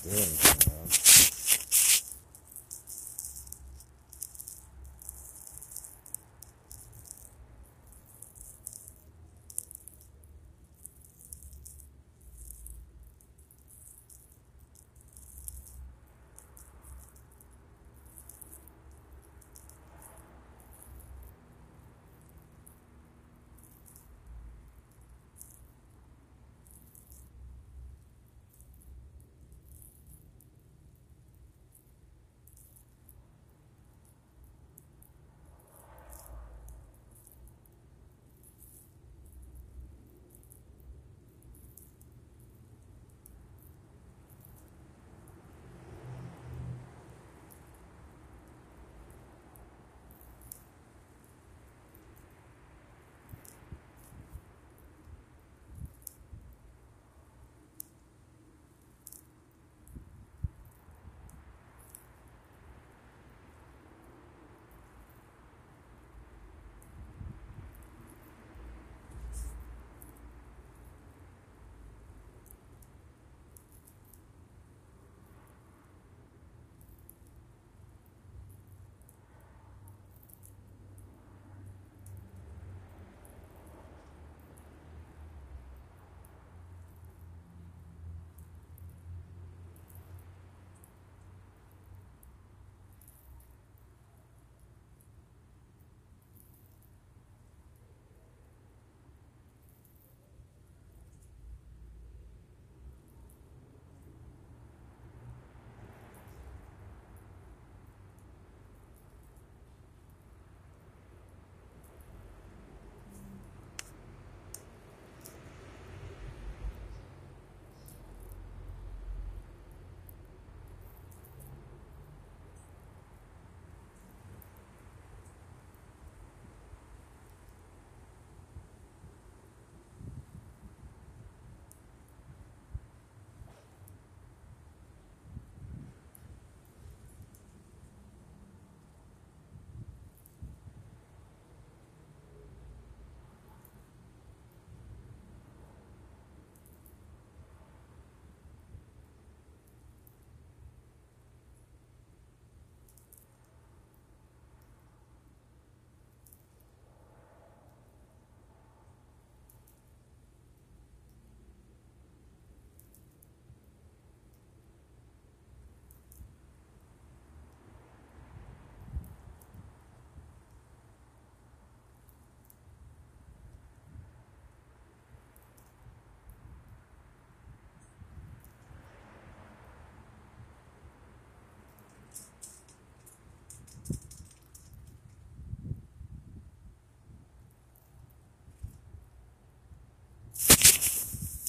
do 0.04 0.10
anything, 0.10 0.71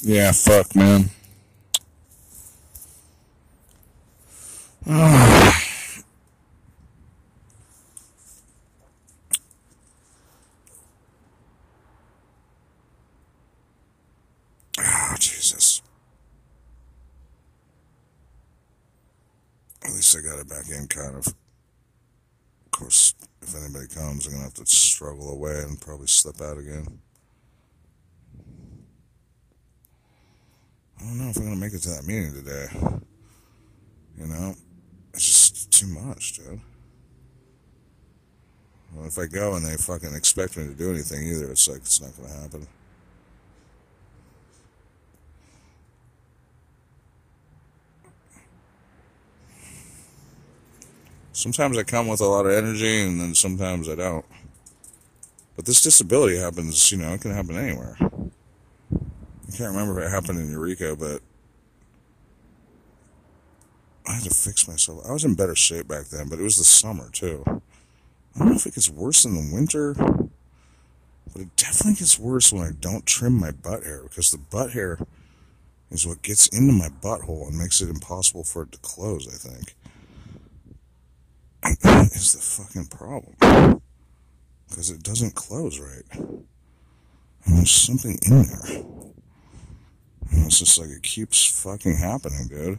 Yeah, 0.05 0.33
fuck, 0.33 0.75
man. 0.75 1.11
Oh, 14.79 15.15
Jesus. 15.19 15.83
At 19.85 19.93
least 19.93 20.17
I 20.17 20.21
got 20.23 20.41
it 20.41 20.49
back 20.49 20.69
in, 20.71 20.89
kind 20.89 21.17
of. 21.17 21.27
Of 21.29 21.35
course, 22.73 23.15
if 23.43 23.55
anybody 23.55 23.87
comes, 23.87 24.27
I'm 24.27 24.33
going 24.33 24.43
to 24.43 24.49
have 24.49 24.55
to 24.55 24.67
struggle 24.67 25.31
away 25.31 25.61
and 25.61 25.81
probably 25.81 26.07
slip 26.09 26.41
out 26.41 26.59
again. 26.59 26.99
I 31.03 31.05
don't 31.05 31.19
know 31.19 31.31
if 31.31 31.37
I'm 31.37 31.51
to 31.51 31.57
make 31.57 31.73
it 31.73 31.83
to 31.83 31.91
that 31.91 32.07
meeting 32.07 32.33
today. 32.33 32.69
You 34.17 34.27
know, 34.27 34.55
it's 35.13 35.27
just 35.27 35.73
too 35.73 35.89
much, 35.89 36.35
dude. 36.35 36.61
Well, 38.95 39.07
if 39.07 39.19
I 39.19 39.27
go 39.27 39.57
and 39.57 39.67
they 39.67 39.77
fucking 39.77 40.15
expect 40.15 40.57
me 40.57 40.69
to 40.69 40.75
do 40.75 40.91
anything 40.91 41.27
either, 41.27 41.51
it's 41.51 41.69
like 41.69 41.79
it's 41.79 42.01
not 42.01 42.15
to 42.15 42.41
happen. 42.41 42.69
Sometimes 51.33 51.77
I 51.79 51.83
come 51.83 52.07
with 52.07 52.21
a 52.21 52.27
lot 52.27 52.47
of 52.47 52.53
energy 52.53 53.01
and 53.03 53.21
then 53.21 53.35
sometimes 53.35 53.89
I 53.89 53.97
don't. 53.97 54.25
But 55.57 55.65
this 55.65 55.83
disability 55.83 56.37
happens, 56.37 56.93
you 56.93 56.99
know, 56.99 57.13
it 57.15 57.23
can 57.23 57.33
happen 57.33 57.57
anywhere. 57.57 57.97
I 59.53 59.57
can't 59.57 59.71
remember 59.71 60.01
if 60.01 60.07
it 60.07 60.11
happened 60.11 60.41
in 60.41 60.51
Eureka, 60.51 60.97
but 60.97 61.21
I 64.07 64.15
had 64.15 64.25
to 64.25 64.31
fix 64.31 64.67
myself. 64.67 65.05
I 65.07 65.13
was 65.13 65.25
in 65.25 65.35
better 65.35 65.55
shape 65.55 65.89
back 65.89 66.07
then, 66.07 66.29
but 66.29 66.39
it 66.39 66.43
was 66.43 66.57
the 66.57 66.65
summer 66.65 67.11
too. 67.11 67.45
I 67.47 68.39
don't 68.39 68.49
know 68.49 68.55
if 68.55 68.67
it 68.67 68.75
gets 68.75 68.89
worse 68.89 69.27
in 69.27 69.35
the 69.35 69.55
winter, 69.55 69.93
but 69.95 71.43
it 71.43 71.55
definitely 71.57 71.95
gets 71.95 72.19
worse 72.19 72.51
when 72.51 72.63
I 72.63 72.71
don't 72.81 73.05
trim 73.05 73.35
my 73.35 73.51
butt 73.51 73.85
hair 73.85 74.03
because 74.05 74.31
the 74.31 74.39
butt 74.39 74.71
hair 74.71 74.99
is 75.91 76.07
what 76.07 76.23
gets 76.23 76.47
into 76.49 76.73
my 76.73 76.89
butthole 76.89 77.47
and 77.47 77.59
makes 77.59 77.83
it 77.83 77.91
impossible 77.91 78.45
for 78.45 78.63
it 78.63 78.73
to 78.73 78.79
close, 78.79 79.29
I 79.29 79.37
think. 79.37 79.75
That 81.83 82.11
is 82.15 82.33
the 82.33 82.41
fucking 82.41 82.87
problem. 82.87 83.83
Because 84.69 84.91
it 84.91 85.03
doesn't 85.03 85.35
close 85.35 85.79
right. 85.79 86.21
And 86.21 87.59
there's 87.59 87.71
something 87.71 88.19
in 88.27 88.43
there. 88.45 89.12
And 90.33 90.47
it's 90.47 90.59
just 90.59 90.79
like 90.79 90.91
it 90.91 91.03
keeps 91.03 91.63
fucking 91.63 91.97
happening, 91.97 92.49
dude. 92.49 92.79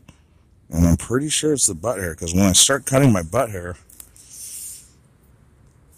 And 0.69 0.87
I'm 0.87 0.97
pretty 0.97 1.29
sure 1.29 1.53
it's 1.53 1.67
the 1.67 1.75
butt 1.75 1.99
hair 1.99 2.15
because 2.15 2.33
when 2.33 2.43
I 2.43 2.53
start 2.53 2.85
cutting 2.85 3.13
my 3.13 3.21
butt 3.21 3.51
hair 3.51 3.77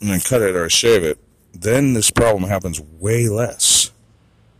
and 0.01 0.11
I 0.11 0.19
cut 0.19 0.41
it 0.41 0.55
or 0.55 0.65
I 0.65 0.67
shave 0.67 1.03
it, 1.03 1.17
then 1.53 1.93
this 1.93 2.11
problem 2.11 2.49
happens 2.49 2.81
way 2.99 3.29
less. 3.29 3.91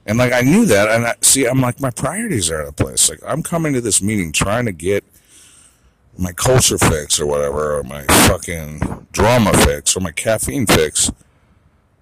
And 0.05 0.17
like 0.17 0.31
I 0.31 0.41
knew 0.41 0.65
that, 0.65 0.89
and 0.89 1.05
I, 1.05 1.15
see, 1.21 1.45
I'm 1.45 1.59
like 1.61 1.81
my 1.81 1.89
priorities 1.89 2.49
are 2.49 2.61
out 2.61 2.67
of 2.67 2.75
place. 2.75 3.09
Like 3.09 3.19
I'm 3.27 3.43
coming 3.43 3.73
to 3.73 3.81
this 3.81 4.01
meeting 4.01 4.31
trying 4.31 4.65
to 4.65 4.71
get 4.71 5.03
my 6.17 6.31
culture 6.31 6.77
fix 6.77 7.19
or 7.19 7.25
whatever, 7.25 7.77
or 7.77 7.83
my 7.83 8.03
fucking 8.27 9.07
drama 9.11 9.51
fix 9.65 9.97
or 9.97 9.99
my 9.99 10.11
caffeine 10.11 10.65
fix, 10.65 11.11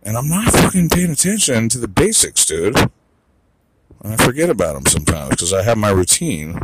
and 0.04 0.18
I'm 0.18 0.28
not 0.28 0.52
fucking 0.52 0.90
paying 0.90 1.12
attention 1.12 1.70
to 1.70 1.80
the 1.80 1.88
basics, 1.88 2.46
dude. 2.46 2.76
And 4.04 4.14
I 4.14 4.18
forget 4.18 4.50
about 4.50 4.74
them 4.74 4.86
sometimes 4.86 5.30
because 5.30 5.54
I 5.54 5.64
have 5.64 5.78
my 5.78 5.90
routine, 5.90 6.58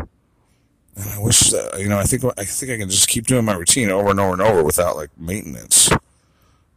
and 0.96 1.10
I 1.10 1.20
wish 1.20 1.40
that 1.52 1.80
you 1.80 1.88
know 1.88 1.98
I 1.98 2.04
think 2.04 2.26
I 2.38 2.44
think 2.44 2.72
I 2.72 2.78
can 2.78 2.90
just 2.90 3.08
keep 3.08 3.26
doing 3.28 3.46
my 3.46 3.56
routine 3.56 3.90
over 3.90 4.10
and 4.10 4.20
over 4.20 4.34
and 4.34 4.42
over 4.42 4.64
without 4.64 4.98
like 4.98 5.10
maintenance 5.18 5.90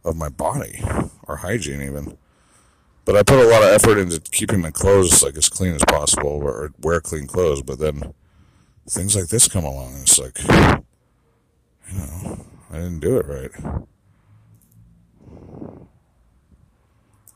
of 0.05 0.15
my 0.15 0.29
body 0.29 0.81
or 1.23 1.37
hygiene 1.37 1.81
even. 1.81 2.17
But 3.05 3.17
I 3.17 3.23
put 3.23 3.45
a 3.45 3.49
lot 3.49 3.63
of 3.63 3.69
effort 3.69 3.97
into 3.97 4.19
keeping 4.31 4.61
my 4.61 4.71
clothes 4.71 5.21
like 5.21 5.35
as 5.35 5.49
clean 5.49 5.75
as 5.75 5.83
possible 5.85 6.29
or 6.29 6.71
wear 6.79 7.01
clean 7.01 7.27
clothes. 7.27 7.61
But 7.61 7.79
then 7.79 8.13
things 8.89 9.15
like 9.15 9.27
this 9.27 9.49
come 9.49 9.65
along 9.65 9.93
and 9.93 10.01
it's 10.03 10.17
like, 10.19 10.41
you 10.43 11.97
know, 11.97 12.45
I 12.71 12.75
didn't 12.75 12.99
do 12.99 13.17
it 13.17 13.27
right. 13.27 13.51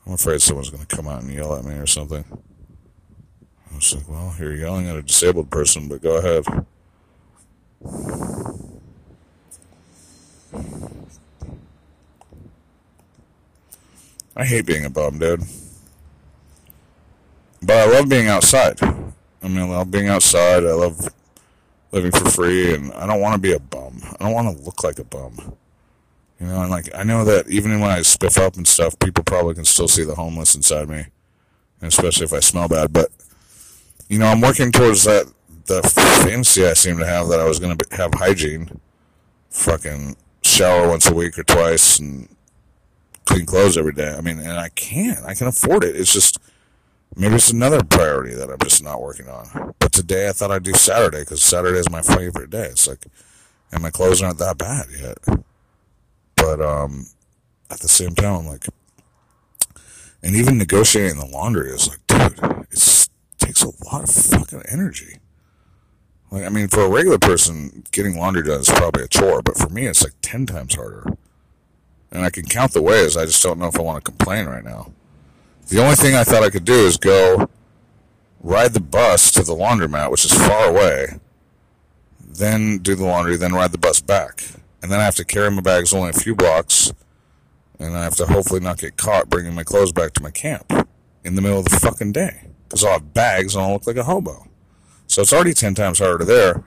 I'm 0.06 0.14
afraid 0.14 0.40
someone's 0.40 0.70
going 0.70 0.86
to 0.86 0.96
come 0.96 1.06
out 1.06 1.22
and 1.22 1.30
yell 1.30 1.54
at 1.54 1.64
me 1.64 1.74
or 1.74 1.86
something. 1.86 2.24
I 3.78 3.80
was 3.80 3.94
like, 3.94 4.08
well, 4.08 4.30
here 4.30 4.50
you're 4.50 4.62
yelling 4.62 4.88
at 4.88 4.96
a 4.96 5.02
disabled 5.02 5.50
person, 5.50 5.86
but 5.86 6.02
go 6.02 6.16
ahead. 6.16 6.44
I 14.34 14.44
hate 14.44 14.66
being 14.66 14.84
a 14.84 14.90
bum, 14.90 15.20
dude. 15.20 15.44
But 17.62 17.76
I 17.76 17.84
love 17.84 18.08
being 18.08 18.26
outside. 18.26 18.82
I 18.82 19.46
mean, 19.46 19.60
I 19.60 19.64
love 19.64 19.92
being 19.92 20.08
outside. 20.08 20.64
I 20.64 20.72
love 20.72 21.14
living 21.92 22.10
for 22.10 22.28
free, 22.30 22.74
and 22.74 22.92
I 22.94 23.06
don't 23.06 23.20
want 23.20 23.34
to 23.34 23.40
be 23.40 23.52
a 23.52 23.60
bum. 23.60 24.00
I 24.18 24.24
don't 24.24 24.34
want 24.34 24.58
to 24.58 24.64
look 24.64 24.82
like 24.82 24.98
a 24.98 25.04
bum. 25.04 25.56
You 26.40 26.48
know, 26.48 26.62
and 26.62 26.70
like 26.70 26.88
I 26.96 27.04
know 27.04 27.24
that 27.26 27.48
even 27.48 27.78
when 27.78 27.92
I 27.92 28.00
spiff 28.00 28.44
up 28.44 28.56
and 28.56 28.66
stuff, 28.66 28.98
people 28.98 29.22
probably 29.22 29.54
can 29.54 29.64
still 29.64 29.86
see 29.86 30.02
the 30.02 30.16
homeless 30.16 30.56
inside 30.56 30.88
me, 30.88 31.06
and 31.80 31.92
especially 31.92 32.24
if 32.24 32.32
I 32.32 32.40
smell 32.40 32.66
bad. 32.66 32.92
But 32.92 33.12
you 34.08 34.18
know, 34.18 34.26
I'm 34.26 34.40
working 34.40 34.72
towards 34.72 35.04
that 35.04 35.26
the 35.66 35.82
fantasy 36.24 36.66
I 36.66 36.72
seem 36.72 36.98
to 36.98 37.06
have 37.06 37.28
that 37.28 37.40
I 37.40 37.44
was 37.46 37.58
going 37.58 37.76
to 37.76 37.96
have 37.96 38.14
hygiene, 38.14 38.80
fucking 39.50 40.16
shower 40.42 40.88
once 40.88 41.08
a 41.08 41.14
week 41.14 41.38
or 41.38 41.44
twice, 41.44 41.98
and 41.98 42.28
clean 43.26 43.44
clothes 43.44 43.76
every 43.76 43.92
day. 43.92 44.14
I 44.16 44.20
mean, 44.22 44.38
and 44.38 44.58
I 44.58 44.70
can. 44.70 45.22
I 45.24 45.34
can 45.34 45.46
afford 45.46 45.84
it. 45.84 45.94
It's 45.94 46.12
just 46.12 46.38
maybe 47.14 47.34
it's 47.34 47.50
another 47.50 47.82
priority 47.84 48.34
that 48.34 48.50
I'm 48.50 48.58
just 48.58 48.82
not 48.82 49.02
working 49.02 49.28
on. 49.28 49.74
But 49.78 49.92
today 49.92 50.28
I 50.28 50.32
thought 50.32 50.50
I'd 50.50 50.62
do 50.62 50.72
Saturday 50.72 51.20
because 51.20 51.42
Saturday 51.42 51.78
is 51.78 51.90
my 51.90 52.02
favorite 52.02 52.50
day. 52.50 52.64
It's 52.64 52.88
like, 52.88 53.04
and 53.70 53.82
my 53.82 53.90
clothes 53.90 54.22
aren't 54.22 54.38
that 54.38 54.56
bad 54.56 54.86
yet. 54.98 55.18
But 56.36 56.62
um, 56.62 57.06
at 57.70 57.80
the 57.80 57.88
same 57.88 58.14
time, 58.14 58.36
I'm 58.36 58.46
like, 58.46 58.64
and 60.22 60.34
even 60.34 60.56
negotiating 60.56 61.18
the 61.18 61.26
laundry 61.26 61.70
is 61.70 61.88
like, 61.88 61.98
takes 63.58 63.80
a 63.80 63.84
lot 63.84 64.02
of 64.04 64.10
fucking 64.10 64.62
energy. 64.68 65.18
Like, 66.30 66.44
I 66.44 66.48
mean, 66.50 66.68
for 66.68 66.82
a 66.82 66.88
regular 66.88 67.18
person, 67.18 67.84
getting 67.90 68.16
laundry 68.16 68.42
done 68.42 68.60
is 68.60 68.68
probably 68.68 69.04
a 69.04 69.08
chore, 69.08 69.42
but 69.42 69.56
for 69.56 69.68
me, 69.70 69.86
it's 69.86 70.04
like 70.04 70.14
10 70.20 70.46
times 70.46 70.74
harder 70.74 71.16
and 72.10 72.24
I 72.24 72.30
can 72.30 72.44
count 72.44 72.72
the 72.72 72.82
ways. 72.82 73.16
I 73.16 73.26
just 73.26 73.42
don't 73.42 73.58
know 73.58 73.66
if 73.66 73.78
I 73.78 73.82
want 73.82 74.02
to 74.02 74.10
complain 74.10 74.46
right 74.46 74.64
now. 74.64 74.92
The 75.68 75.82
only 75.82 75.96
thing 75.96 76.14
I 76.14 76.24
thought 76.24 76.42
I 76.42 76.50
could 76.50 76.64
do 76.64 76.86
is 76.86 76.96
go 76.96 77.50
ride 78.40 78.72
the 78.72 78.80
bus 78.80 79.30
to 79.32 79.42
the 79.42 79.54
laundromat, 79.54 80.10
which 80.10 80.24
is 80.24 80.32
far 80.32 80.68
away, 80.68 81.18
then 82.20 82.78
do 82.78 82.94
the 82.94 83.04
laundry, 83.04 83.36
then 83.36 83.52
ride 83.52 83.72
the 83.72 83.78
bus 83.78 84.00
back. 84.00 84.42
And 84.82 84.90
then 84.90 85.00
I 85.00 85.04
have 85.04 85.16
to 85.16 85.24
carry 85.24 85.50
my 85.50 85.60
bags 85.60 85.92
only 85.92 86.10
a 86.10 86.14
few 86.14 86.34
blocks, 86.34 86.92
and 87.78 87.96
I 87.96 88.04
have 88.04 88.16
to 88.16 88.26
hopefully 88.26 88.60
not 88.60 88.78
get 88.78 88.96
caught 88.96 89.28
bringing 89.28 89.54
my 89.54 89.64
clothes 89.64 89.92
back 89.92 90.14
to 90.14 90.22
my 90.22 90.30
camp 90.30 90.72
in 91.24 91.34
the 91.34 91.42
middle 91.42 91.58
of 91.58 91.66
the 91.66 91.78
fucking 91.80 92.12
day. 92.12 92.48
Because 92.68 92.84
I'll 92.84 92.92
have 92.92 93.14
bags 93.14 93.54
and 93.54 93.64
I'll 93.64 93.72
look 93.72 93.86
like 93.86 93.96
a 93.96 94.04
hobo. 94.04 94.46
So 95.06 95.22
it's 95.22 95.32
already 95.32 95.54
10 95.54 95.74
times 95.74 95.98
harder 95.98 96.24
there. 96.24 96.62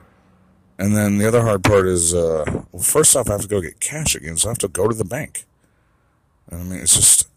And 0.78 0.96
then 0.96 1.18
the 1.18 1.28
other 1.28 1.42
hard 1.42 1.62
part 1.62 1.86
is, 1.86 2.12
uh, 2.12 2.44
well, 2.72 2.82
first 2.82 3.14
off, 3.14 3.28
I 3.28 3.32
have 3.32 3.42
to 3.42 3.48
go 3.48 3.60
get 3.60 3.78
cash 3.78 4.16
again, 4.16 4.36
so 4.36 4.48
I 4.48 4.50
have 4.50 4.58
to 4.58 4.68
go 4.68 4.88
to 4.88 4.94
the 4.94 5.04
bank. 5.04 5.44
And 6.50 6.60
I 6.60 6.64
mean, 6.64 6.80
it's 6.80 6.96
just, 6.96 7.28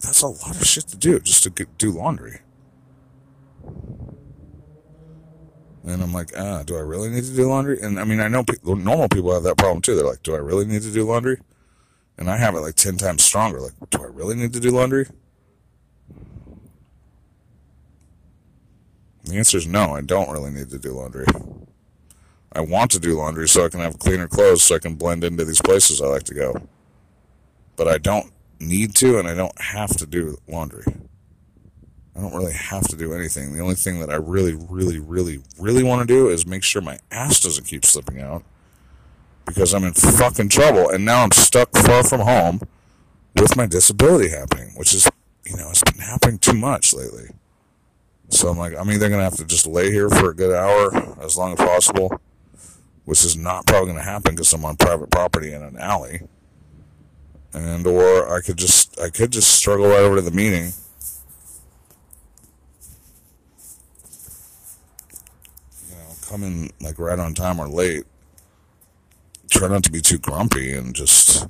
that's 0.00 0.22
a 0.22 0.28
lot 0.28 0.56
of 0.56 0.66
shit 0.66 0.86
to 0.88 0.96
do 0.96 1.20
just 1.20 1.42
to 1.42 1.50
get, 1.50 1.76
do 1.76 1.90
laundry. 1.90 2.40
And 5.84 6.02
I'm 6.02 6.12
like, 6.12 6.30
ah, 6.38 6.62
do 6.62 6.76
I 6.76 6.80
really 6.80 7.08
need 7.08 7.24
to 7.24 7.34
do 7.34 7.48
laundry? 7.48 7.80
And 7.80 7.98
I 7.98 8.04
mean, 8.04 8.20
I 8.20 8.28
know 8.28 8.44
normal 8.64 9.08
people 9.08 9.32
have 9.34 9.42
that 9.42 9.56
problem 9.56 9.82
too. 9.82 9.94
They're 9.94 10.04
like, 10.04 10.22
do 10.22 10.34
I 10.34 10.38
really 10.38 10.64
need 10.64 10.82
to 10.82 10.92
do 10.92 11.04
laundry? 11.04 11.38
And 12.18 12.30
I 12.30 12.36
have 12.36 12.54
it 12.54 12.60
like 12.60 12.74
10 12.74 12.96
times 12.98 13.24
stronger. 13.24 13.60
Like, 13.60 13.72
do 13.90 14.02
I 14.02 14.06
really 14.06 14.36
need 14.36 14.52
to 14.52 14.60
do 14.60 14.70
laundry? 14.70 15.06
The 19.24 19.36
answer 19.36 19.58
is 19.58 19.66
no, 19.66 19.94
I 19.94 20.00
don't 20.00 20.30
really 20.30 20.50
need 20.50 20.70
to 20.70 20.78
do 20.78 20.92
laundry. 20.92 21.26
I 22.52 22.60
want 22.60 22.90
to 22.92 22.98
do 22.98 23.16
laundry 23.16 23.48
so 23.48 23.64
I 23.64 23.68
can 23.68 23.80
have 23.80 23.98
cleaner 23.98 24.26
clothes 24.26 24.62
so 24.62 24.74
I 24.74 24.78
can 24.78 24.94
blend 24.94 25.22
into 25.22 25.44
these 25.44 25.62
places 25.62 26.00
I 26.00 26.06
like 26.06 26.24
to 26.24 26.34
go. 26.34 26.54
But 27.76 27.86
I 27.86 27.98
don't 27.98 28.32
need 28.58 28.94
to 28.96 29.18
and 29.18 29.28
I 29.28 29.34
don't 29.34 29.58
have 29.60 29.96
to 29.98 30.06
do 30.06 30.38
laundry. 30.48 30.84
I 32.16 32.20
don't 32.20 32.34
really 32.34 32.52
have 32.52 32.88
to 32.88 32.96
do 32.96 33.14
anything. 33.14 33.52
The 33.52 33.60
only 33.60 33.76
thing 33.76 34.00
that 34.00 34.10
I 34.10 34.16
really, 34.16 34.54
really, 34.54 34.98
really, 34.98 35.40
really 35.58 35.84
want 35.84 36.06
to 36.06 36.12
do 36.12 36.28
is 36.28 36.44
make 36.44 36.64
sure 36.64 36.82
my 36.82 36.98
ass 37.10 37.40
doesn't 37.40 37.66
keep 37.66 37.84
slipping 37.84 38.20
out 38.20 38.42
because 39.46 39.72
I'm 39.72 39.84
in 39.84 39.94
fucking 39.94 40.48
trouble 40.48 40.90
and 40.90 41.04
now 41.04 41.22
I'm 41.22 41.32
stuck 41.32 41.70
far 41.76 42.02
from 42.02 42.20
home 42.20 42.60
with 43.36 43.56
my 43.56 43.66
disability 43.66 44.28
happening, 44.30 44.72
which 44.76 44.92
is, 44.92 45.08
you 45.44 45.56
know, 45.56 45.70
it's 45.70 45.84
been 45.84 46.02
happening 46.02 46.38
too 46.38 46.54
much 46.54 46.92
lately. 46.92 47.30
So 48.30 48.48
I'm 48.48 48.58
like, 48.58 48.74
I'm 48.78 48.90
either 48.90 49.08
going 49.08 49.20
to 49.20 49.24
have 49.24 49.36
to 49.36 49.44
just 49.44 49.66
lay 49.66 49.90
here 49.90 50.08
for 50.08 50.30
a 50.30 50.34
good 50.34 50.54
hour 50.54 50.94
as 51.22 51.36
long 51.36 51.52
as 51.52 51.58
possible 51.58 52.20
which 53.10 53.24
is 53.24 53.36
not 53.36 53.66
probably 53.66 53.86
going 53.86 53.98
to 53.98 54.04
happen 54.04 54.36
because 54.36 54.52
I'm 54.52 54.64
on 54.64 54.76
private 54.76 55.10
property 55.10 55.52
in 55.52 55.64
an 55.64 55.76
alley. 55.76 56.20
And 57.52 57.84
or 57.84 58.32
I 58.32 58.40
could 58.40 58.56
just 58.56 59.00
I 59.00 59.10
could 59.10 59.32
just 59.32 59.52
struggle 59.52 59.88
right 59.88 59.98
over 59.98 60.14
to 60.14 60.22
the 60.22 60.30
meeting. 60.30 60.72
You 65.88 65.96
know, 65.96 66.14
come 66.28 66.44
in 66.44 66.70
like 66.80 67.00
right 67.00 67.18
on 67.18 67.34
time 67.34 67.58
or 67.58 67.66
late. 67.66 68.04
Try 69.50 69.66
not 69.66 69.82
to 69.82 69.90
be 69.90 70.00
too 70.00 70.18
grumpy 70.18 70.72
and 70.72 70.94
just 70.94 71.48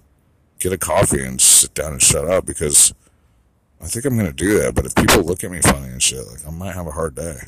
get 0.61 0.73
a 0.73 0.79
coffee 0.79 1.23
and 1.23 1.39
sit 1.39 1.75
down 1.75 1.93
and 1.93 2.03
shut 2.03 2.27
up 2.27 2.47
because 2.47 2.95
I 3.83 3.87
think 3.87 4.05
I'm 4.05 4.17
gonna 4.17 4.33
do 4.33 4.59
that. 4.61 4.75
But 4.75 4.87
if 4.87 4.95
people 4.95 5.23
look 5.23 5.43
at 5.45 5.51
me 5.51 5.61
funny 5.61 5.89
and 5.89 6.03
shit, 6.03 6.27
like 6.27 6.47
I 6.47 6.51
might 6.51 6.75
have 6.75 6.87
a 6.87 6.93
hard 6.93 7.15
day 7.15 7.39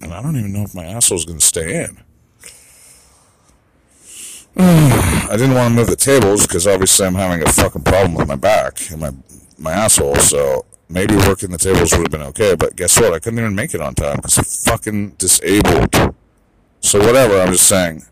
and 0.00 0.12
I 0.12 0.22
don't 0.22 0.36
even 0.36 0.52
know 0.52 0.62
if 0.62 0.74
my 0.74 0.84
asshole 0.84 1.18
is 1.18 1.24
going 1.24 1.38
to 1.38 1.44
stay 1.44 1.84
in. 1.84 1.98
I 4.58 5.28
didn't 5.32 5.54
want 5.54 5.72
to 5.72 5.76
move 5.76 5.88
the 5.88 5.96
tables 5.96 6.46
because 6.46 6.66
obviously 6.66 7.06
I'm 7.06 7.14
having 7.14 7.42
a 7.42 7.50
fucking 7.50 7.82
problem 7.82 8.14
with 8.14 8.28
my 8.28 8.36
back 8.36 8.90
and 8.90 9.00
my 9.00 9.10
my 9.58 9.72
asshole. 9.72 10.16
So 10.16 10.64
maybe 10.88 11.16
working 11.16 11.50
the 11.50 11.58
tables 11.58 11.92
would 11.92 12.02
have 12.02 12.10
been 12.10 12.22
okay. 12.28 12.54
But 12.56 12.76
guess 12.76 12.98
what? 12.98 13.12
I 13.12 13.18
couldn't 13.18 13.38
even 13.38 13.54
make 13.54 13.74
it 13.74 13.80
on 13.80 13.94
time 13.94 14.16
because 14.16 14.38
I'm 14.38 14.44
fucking 14.44 15.10
disabled. 15.12 16.14
So 16.80 17.00
whatever. 17.00 17.40
I'm 17.40 17.52
just 17.52 17.68
saying. 17.68 18.04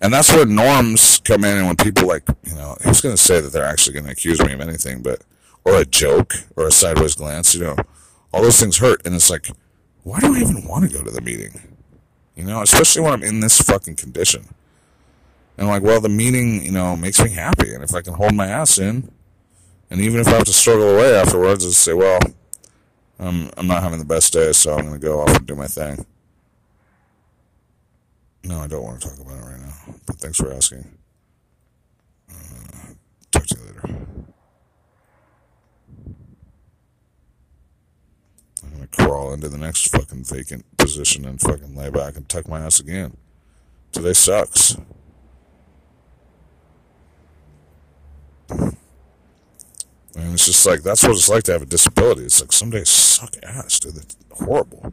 And 0.00 0.12
that's 0.12 0.32
where 0.32 0.46
norms 0.46 1.20
come 1.20 1.44
in, 1.44 1.58
and 1.58 1.66
when 1.66 1.76
people 1.76 2.08
like, 2.08 2.24
you 2.44 2.54
know, 2.54 2.76
who's 2.82 3.00
going 3.00 3.14
to 3.14 3.22
say 3.22 3.40
that 3.40 3.52
they're 3.52 3.64
actually 3.64 3.94
going 3.94 4.06
to 4.06 4.12
accuse 4.12 4.40
me 4.42 4.52
of 4.52 4.60
anything, 4.60 5.02
but 5.02 5.22
or 5.64 5.76
a 5.76 5.84
joke 5.84 6.34
or 6.56 6.66
a 6.66 6.70
sideways 6.70 7.14
glance, 7.14 7.54
you 7.54 7.60
know, 7.60 7.76
all 8.32 8.42
those 8.42 8.58
things 8.58 8.78
hurt, 8.78 9.04
and 9.04 9.14
it's 9.14 9.28
like 9.28 9.48
why 10.02 10.20
do 10.20 10.34
I 10.34 10.38
even 10.38 10.66
want 10.66 10.90
to 10.90 10.96
go 10.96 11.04
to 11.04 11.10
the 11.10 11.20
meeting? 11.20 11.76
You 12.34 12.44
know, 12.44 12.62
especially 12.62 13.02
when 13.02 13.12
I'm 13.12 13.22
in 13.22 13.40
this 13.40 13.60
fucking 13.60 13.96
condition. 13.96 14.46
And 15.56 15.66
I'm 15.66 15.68
like, 15.68 15.82
well, 15.82 16.00
the 16.00 16.08
meeting, 16.08 16.64
you 16.64 16.72
know, 16.72 16.96
makes 16.96 17.22
me 17.22 17.30
happy. 17.30 17.74
And 17.74 17.84
if 17.84 17.94
I 17.94 18.00
can 18.00 18.14
hold 18.14 18.34
my 18.34 18.46
ass 18.46 18.78
in, 18.78 19.10
and 19.90 20.00
even 20.00 20.20
if 20.20 20.28
I 20.28 20.32
have 20.32 20.44
to 20.44 20.52
struggle 20.52 20.88
away 20.88 21.14
afterwards, 21.14 21.64
just 21.64 21.82
say, 21.82 21.92
well, 21.92 22.18
um, 23.18 23.50
I'm 23.56 23.66
not 23.66 23.82
having 23.82 23.98
the 23.98 24.04
best 24.04 24.32
day, 24.32 24.52
so 24.52 24.72
I'm 24.72 24.86
going 24.86 24.98
to 24.98 25.06
go 25.06 25.20
off 25.20 25.36
and 25.36 25.46
do 25.46 25.54
my 25.54 25.66
thing. 25.66 26.06
No, 28.42 28.60
I 28.60 28.66
don't 28.66 28.82
want 28.82 29.00
to 29.00 29.08
talk 29.08 29.18
about 29.18 29.38
it 29.38 29.44
right 29.44 29.60
now. 29.60 29.94
But 30.06 30.16
thanks 30.16 30.38
for 30.38 30.52
asking. 30.52 30.98
Uh, 32.30 32.94
talk 33.30 33.46
to 33.46 33.56
you 33.58 33.64
later. 33.66 33.80
I'm 38.62 38.72
gonna 38.72 38.86
crawl 38.88 39.32
into 39.32 39.48
the 39.48 39.58
next 39.58 39.88
fucking 39.88 40.24
vacant 40.24 40.64
position 40.78 41.24
and 41.26 41.40
fucking 41.40 41.74
lay 41.76 41.90
back 41.90 42.16
and 42.16 42.28
tuck 42.28 42.48
my 42.48 42.60
ass 42.60 42.80
again. 42.80 43.16
Today 43.92 44.12
sucks. 44.12 44.76
And 50.16 50.34
it's 50.34 50.46
just 50.46 50.66
like 50.66 50.82
that's 50.82 51.02
what 51.02 51.12
it's 51.12 51.28
like 51.28 51.44
to 51.44 51.52
have 51.52 51.62
a 51.62 51.66
disability. 51.66 52.22
It's 52.24 52.40
like 52.40 52.52
some 52.52 52.70
days 52.70 52.88
suck 52.88 53.34
ass, 53.42 53.78
dude. 53.78 53.96
It's 53.96 54.16
horrible. 54.32 54.92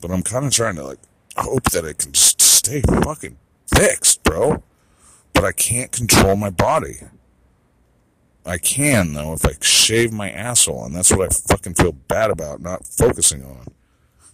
But 0.00 0.10
I'm 0.10 0.22
kind 0.22 0.46
of 0.46 0.52
trying 0.52 0.76
to 0.76 0.84
like 0.84 0.98
hope 1.36 1.64
that 1.72 1.84
it 1.84 1.98
can 1.98 2.12
just 2.12 2.40
stay 2.64 2.80
fucking 2.80 3.36
fixed, 3.66 4.22
bro. 4.22 4.62
But 5.32 5.44
I 5.44 5.52
can't 5.52 5.92
control 5.92 6.36
my 6.36 6.50
body. 6.50 7.00
I 8.46 8.58
can 8.58 9.14
though 9.14 9.32
if 9.32 9.46
I 9.46 9.52
shave 9.60 10.12
my 10.12 10.30
asshole, 10.30 10.84
and 10.84 10.94
that's 10.94 11.10
what 11.10 11.22
I 11.22 11.34
fucking 11.34 11.74
feel 11.74 11.92
bad 11.92 12.30
about 12.30 12.60
not 12.60 12.86
focusing 12.86 13.42
on. 13.42 13.66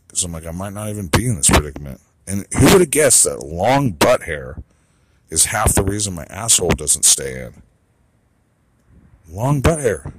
Because 0.07 0.25
I'm 0.25 0.33
like, 0.33 0.47
I 0.47 0.51
might 0.51 0.73
not 0.73 0.89
even 0.89 1.07
be 1.07 1.27
in 1.27 1.37
this 1.37 1.49
predicament. 1.49 2.01
And 2.27 2.47
who 2.53 2.73
would 2.73 2.81
have 2.81 2.91
guessed 2.91 3.25
that 3.25 3.41
long 3.41 3.93
butt 3.93 4.25
hair 4.25 4.63
is 5.31 5.47
half 5.47 5.75
the 5.75 5.85
reason 5.85 6.15
my 6.15 6.27
asshole 6.29 6.71
doesn't 6.71 7.05
stay 7.05 7.41
in? 7.45 7.63
Long 9.29 9.61
butt 9.61 9.79
hair. 9.79 10.13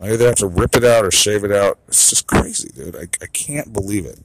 I 0.00 0.12
either 0.12 0.26
have 0.26 0.36
to 0.36 0.46
rip 0.46 0.76
it 0.76 0.84
out 0.84 1.04
or 1.04 1.10
shave 1.10 1.44
it 1.44 1.52
out. 1.52 1.78
It's 1.88 2.10
just 2.10 2.26
crazy, 2.26 2.68
dude. 2.74 2.96
I, 2.96 3.08
I 3.22 3.26
can't 3.26 3.72
believe 3.72 4.04
it. 4.04 4.18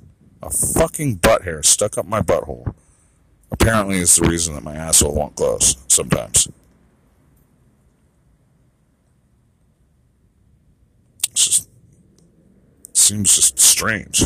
A 0.44 0.50
fucking 0.50 1.16
butt 1.16 1.44
hair 1.44 1.62
stuck 1.64 1.98
up 1.98 2.06
my 2.06 2.22
butthole 2.22 2.74
apparently 3.52 3.98
is 3.98 4.16
the 4.16 4.28
reason 4.28 4.56
that 4.56 4.64
my 4.64 4.76
asshole 4.76 5.14
won't 5.14 5.36
close 5.36 5.78
sometimes. 5.88 6.48
It's 11.32 11.46
just 11.46 11.70
seems 12.94 13.36
just 13.36 13.60
strange. 13.60 14.24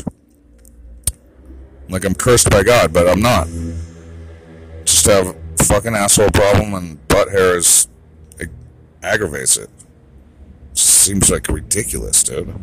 Like 1.90 2.06
I'm 2.06 2.16
cursed 2.16 2.50
by 2.50 2.64
God, 2.64 2.94
but 2.94 3.08
I'm 3.08 3.22
not. 3.22 3.48
Just 4.86 5.06
have 5.08 5.28
a 5.28 5.64
fucking 5.64 5.96
asshole 5.96 6.32
problem 6.32 6.74
and 6.74 7.08
butt 7.08 7.30
hair 7.30 7.58
is 7.58 7.88
it 8.40 8.50
aggravates 9.04 9.58
it. 9.58 9.70
Seems 10.74 11.30
like 11.30 11.48
ridiculous, 11.48 12.24
dude. 12.24 12.54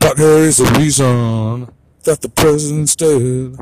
Butt 0.00 0.18
hair 0.18 0.38
is 0.38 0.56
the 0.56 0.64
reason 0.78 1.72
that 2.04 2.22
the 2.22 2.28
president's 2.30 2.96
dead. 2.96 3.54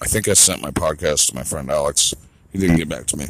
I 0.00 0.06
think 0.06 0.28
I 0.28 0.34
sent 0.34 0.62
my 0.62 0.70
podcast 0.70 1.28
to 1.28 1.34
my 1.34 1.42
friend 1.42 1.68
Alex. 1.68 2.14
He 2.52 2.58
didn't 2.58 2.76
get 2.76 2.88
back 2.88 3.06
to 3.06 3.16
me. 3.16 3.26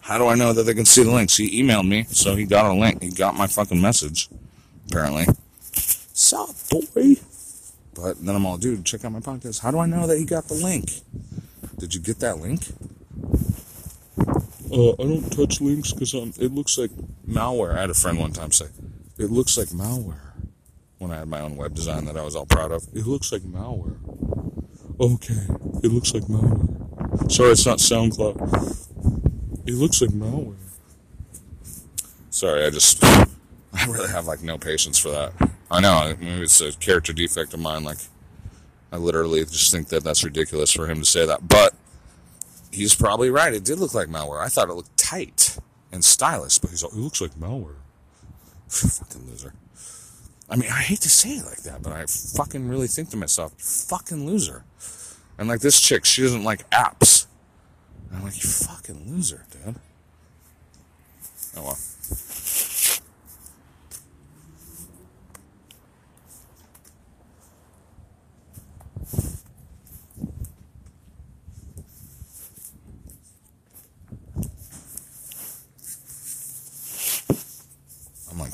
How 0.00 0.18
do 0.18 0.26
I 0.26 0.34
know 0.34 0.52
that 0.52 0.64
they 0.64 0.74
can 0.74 0.84
see 0.84 1.04
the 1.04 1.10
links? 1.10 1.36
He 1.36 1.62
emailed 1.62 1.86
me, 1.86 2.04
so 2.08 2.34
he 2.34 2.44
got 2.44 2.66
a 2.66 2.74
link. 2.74 3.02
He 3.02 3.10
got 3.10 3.36
my 3.36 3.46
fucking 3.46 3.80
message, 3.80 4.28
apparently. 4.88 5.26
Sup, 5.72 6.50
boy? 6.70 7.14
But 7.94 8.24
then 8.24 8.34
I'm 8.34 8.44
all, 8.44 8.58
dude, 8.58 8.84
check 8.84 9.04
out 9.04 9.12
my 9.12 9.20
podcast. 9.20 9.60
How 9.60 9.70
do 9.70 9.78
I 9.78 9.86
know 9.86 10.06
that 10.06 10.18
he 10.18 10.24
got 10.24 10.48
the 10.48 10.54
link? 10.54 10.90
Did 11.78 11.94
you 11.94 12.00
get 12.00 12.18
that 12.20 12.38
link? 12.38 12.62
Uh, 14.18 14.92
I 14.92 15.04
don't 15.04 15.30
touch 15.30 15.60
links 15.60 15.92
because 15.92 16.14
it 16.14 16.52
looks 16.52 16.78
like 16.78 16.90
malware. 17.28 17.76
I 17.76 17.82
had 17.82 17.90
a 17.90 17.94
friend 17.94 18.18
one 18.18 18.32
time 18.32 18.50
say, 18.52 18.66
it 19.18 19.30
looks 19.30 19.56
like 19.56 19.68
malware. 19.68 20.20
When 20.98 21.10
I 21.10 21.18
had 21.18 21.28
my 21.28 21.40
own 21.40 21.56
web 21.56 21.74
design 21.74 22.06
that 22.06 22.16
I 22.16 22.22
was 22.22 22.34
all 22.34 22.46
proud 22.46 22.72
of. 22.72 22.84
It 22.94 23.06
looks 23.06 23.30
like 23.30 23.42
malware. 23.42 23.98
Okay, 24.98 25.46
it 25.82 25.92
looks 25.92 26.14
like 26.14 26.24
malware. 26.24 27.30
Sorry, 27.30 27.50
it's 27.50 27.66
not 27.66 27.78
SoundCloud. 27.78 29.68
It 29.68 29.74
looks 29.74 30.00
like 30.00 30.10
malware. 30.10 30.56
Sorry, 32.30 32.64
I 32.64 32.70
just, 32.70 33.04
I 33.04 33.84
really 33.86 34.08
have 34.08 34.26
like 34.26 34.42
no 34.42 34.56
patience 34.56 34.98
for 34.98 35.10
that. 35.10 35.32
I 35.70 35.80
know, 35.80 36.14
maybe 36.18 36.42
it's 36.42 36.60
a 36.60 36.72
character 36.72 37.12
defect 37.12 37.52
of 37.52 37.60
mine. 37.60 37.84
Like, 37.84 37.98
I 38.90 38.96
literally 38.96 39.40
just 39.44 39.70
think 39.70 39.88
that 39.88 40.02
that's 40.02 40.24
ridiculous 40.24 40.72
for 40.72 40.86
him 40.86 41.00
to 41.00 41.04
say 41.04 41.26
that. 41.26 41.46
But 41.46 41.74
he's 42.76 42.94
probably 42.94 43.30
right. 43.30 43.52
It 43.52 43.64
did 43.64 43.78
look 43.78 43.94
like 43.94 44.08
malware. 44.08 44.40
I 44.40 44.48
thought 44.48 44.68
it 44.68 44.74
looked 44.74 44.96
tight 44.96 45.58
and 45.90 46.04
stylish, 46.04 46.58
but 46.58 46.70
he's 46.70 46.84
like, 46.84 46.92
it 46.92 46.98
looks 46.98 47.20
like 47.20 47.34
malware. 47.34 47.76
fucking 48.68 49.26
loser. 49.28 49.54
I 50.48 50.56
mean, 50.56 50.70
I 50.70 50.82
hate 50.82 51.00
to 51.00 51.10
say 51.10 51.30
it 51.30 51.44
like 51.44 51.62
that, 51.62 51.82
but 51.82 51.92
I 51.92 52.06
fucking 52.06 52.68
really 52.68 52.86
think 52.86 53.10
to 53.10 53.16
myself, 53.16 53.52
fucking 53.58 54.26
loser. 54.26 54.64
And 55.38 55.48
like 55.48 55.60
this 55.60 55.80
chick, 55.80 56.04
she 56.04 56.22
doesn't 56.22 56.44
like 56.44 56.68
apps. 56.70 57.26
And 58.08 58.18
I'm 58.18 58.24
like, 58.24 58.42
you 58.42 58.48
fucking 58.48 59.10
loser, 59.10 59.44
dude. 59.50 59.76
Oh 61.56 61.62
well. 61.62 61.78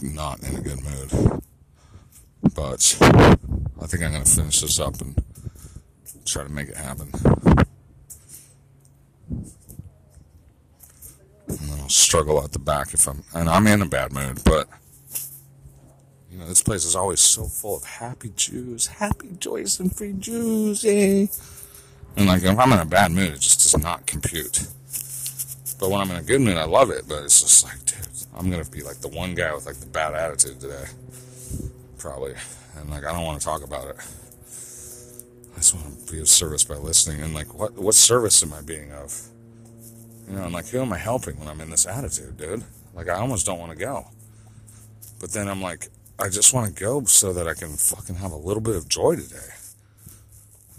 Not 0.03 0.43
in 0.43 0.57
a 0.57 0.61
good 0.61 0.81
mood. 0.83 1.43
But 2.55 2.97
I 3.01 3.87
think 3.87 4.03
I'm 4.03 4.13
gonna 4.13 4.25
finish 4.25 4.61
this 4.61 4.81
up 4.81 5.01
and 5.01 5.23
try 6.25 6.43
to 6.43 6.49
make 6.49 6.69
it 6.69 6.77
happen. 6.77 7.11
And 11.49 11.71
I'll 11.81 11.89
struggle 11.89 12.43
at 12.43 12.53
the 12.53 12.59
back 12.59 12.95
if 12.95 13.07
I'm 13.07 13.23
and 13.35 13.49
I'm 13.49 13.67
in 13.67 13.83
a 13.83 13.87
bad 13.87 14.13
mood, 14.13 14.43
but 14.45 14.69
you 16.31 16.39
know, 16.39 16.47
this 16.47 16.63
place 16.63 16.85
is 16.85 16.97
always 16.97 17.21
so 17.21 17.45
full 17.45 17.77
of 17.77 17.85
happy 17.85 18.33
Jews, 18.35 18.87
happy, 18.87 19.31
joyous, 19.39 19.79
and 19.81 19.95
free 19.95 20.15
Jews, 20.15 20.85
eh? 20.85 21.27
And 22.17 22.27
like, 22.27 22.43
if 22.43 22.59
I'm 22.59 22.73
in 22.73 22.79
a 22.79 22.87
bad 22.87 23.13
mood, 23.13 23.33
it 23.33 23.41
just 23.41 23.63
does 23.63 23.83
not 23.83 24.07
compute. 24.07 24.67
But 25.83 25.91
when 25.91 26.01
I'm 26.01 26.13
in 26.13 26.17
a 26.17 26.23
good 26.23 26.41
mood, 26.41 26.59
I 26.59 26.65
love 26.65 26.91
it. 26.91 27.07
But 27.09 27.25
it's 27.25 27.41
just 27.41 27.65
like, 27.65 27.85
dude, 27.85 28.07
I'm 28.39 28.49
gonna 28.49 28.65
be 28.65 28.85
like 28.85 28.99
the 28.99 29.09
one 29.09 29.35
guy 29.35 29.53
with 29.53 29.67
like 29.67 29.79
the 29.79 29.87
bad 29.87 30.15
attitude 30.15 30.61
today, 30.61 30.85
probably. 31.99 32.35
And 32.77 32.89
like, 32.89 33.05
I 33.05 33.11
don't 33.11 33.25
want 33.25 33.41
to 33.41 33.45
talk 33.45 33.65
about 33.65 33.89
it. 33.89 33.97
I 33.99 35.57
just 35.57 35.75
want 35.75 36.07
to 36.07 36.13
be 36.13 36.21
of 36.21 36.29
service 36.29 36.63
by 36.63 36.77
listening. 36.77 37.21
And 37.21 37.35
like, 37.35 37.53
what 37.59 37.73
what 37.75 37.97
service 37.97 38.45
am 38.45 38.53
I 38.53 38.61
being 38.61 38.93
of? 38.93 39.21
You 40.29 40.37
know, 40.37 40.45
and 40.45 40.53
like, 40.53 40.69
who 40.69 40.81
am 40.81 40.93
I 40.93 40.99
helping 40.99 41.37
when 41.41 41.49
I'm 41.49 41.61
in 41.61 41.71
this 41.71 41.85
attitude, 41.85 42.37
dude? 42.37 42.63
Like, 42.95 43.09
I 43.09 43.15
almost 43.15 43.45
don't 43.45 43.59
want 43.59 43.73
to 43.73 43.79
go. 43.79 44.07
But 45.19 45.33
then 45.33 45.49
I'm 45.49 45.61
like, 45.61 45.89
I 46.17 46.29
just 46.29 46.55
want 46.55 46.73
to 46.73 46.81
go 46.81 47.03
so 47.07 47.33
that 47.33 47.49
I 47.49 47.55
can 47.55 47.71
fucking 47.71 48.15
have 48.15 48.31
a 48.31 48.37
little 48.37 48.63
bit 48.63 48.77
of 48.77 48.89
joy 48.89 49.17
today. 49.17 49.51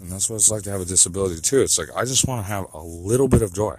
And 0.00 0.10
that's 0.10 0.30
what 0.30 0.36
it's 0.36 0.50
like 0.50 0.62
to 0.62 0.70
have 0.70 0.80
a 0.80 0.86
disability 0.86 1.42
too. 1.42 1.60
It's 1.60 1.78
like 1.78 1.88
I 1.94 2.06
just 2.06 2.26
want 2.26 2.46
to 2.46 2.50
have 2.50 2.72
a 2.72 2.82
little 2.82 3.28
bit 3.28 3.42
of 3.42 3.52
joy. 3.52 3.76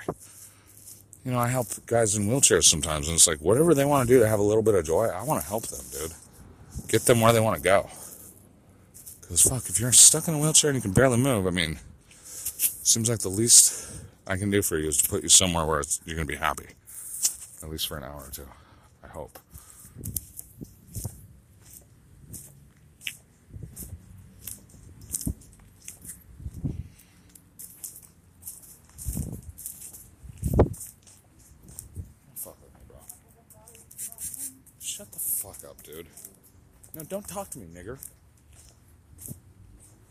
You 1.25 1.31
know, 1.31 1.39
I 1.39 1.47
help 1.47 1.67
guys 1.87 2.15
in 2.15 2.27
wheelchairs 2.27 2.65
sometimes, 2.65 3.07
and 3.07 3.15
it's 3.15 3.27
like 3.27 3.39
whatever 3.39 3.73
they 3.73 3.83
want 3.83 4.07
to 4.07 4.13
do 4.13 4.19
to 4.19 4.27
have 4.27 4.39
a 4.39 4.43
little 4.43 4.61
bit 4.61 4.75
of 4.75 4.85
joy, 4.85 5.07
I 5.07 5.23
want 5.23 5.41
to 5.41 5.47
help 5.47 5.65
them, 5.65 5.83
dude. 5.91 6.13
Get 6.87 7.01
them 7.01 7.19
where 7.19 7.33
they 7.33 7.39
want 7.39 7.57
to 7.57 7.63
go. 7.63 7.89
Because 9.21 9.41
fuck, 9.41 9.67
if 9.67 9.79
you're 9.79 9.91
stuck 9.91 10.27
in 10.27 10.35
a 10.35 10.37
wheelchair 10.37 10.69
and 10.69 10.75
you 10.75 10.83
can 10.83 10.91
barely 10.91 11.17
move, 11.17 11.47
I 11.47 11.49
mean, 11.49 11.79
seems 12.11 13.09
like 13.09 13.19
the 13.19 13.29
least 13.29 13.91
I 14.27 14.37
can 14.37 14.51
do 14.51 14.61
for 14.61 14.77
you 14.77 14.87
is 14.87 14.97
to 15.01 15.09
put 15.09 15.23
you 15.23 15.29
somewhere 15.29 15.65
where 15.65 15.81
you're 16.05 16.15
gonna 16.15 16.27
be 16.27 16.35
happy, 16.35 16.67
at 17.63 17.69
least 17.71 17.87
for 17.87 17.97
an 17.97 18.03
hour 18.03 18.25
or 18.27 18.29
two. 18.31 18.47
I 19.03 19.07
hope. 19.07 19.39
No, 36.95 37.03
don't 37.03 37.27
talk 37.27 37.49
to 37.49 37.59
me, 37.59 37.67
nigger. 37.67 37.97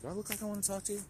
Do 0.03 0.09
I 0.09 0.12
look 0.12 0.28
like 0.28 0.43
I 0.43 0.45
want 0.45 0.62
to 0.62 0.70
talk 0.70 0.85
to 0.85 0.93
you? 0.93 1.01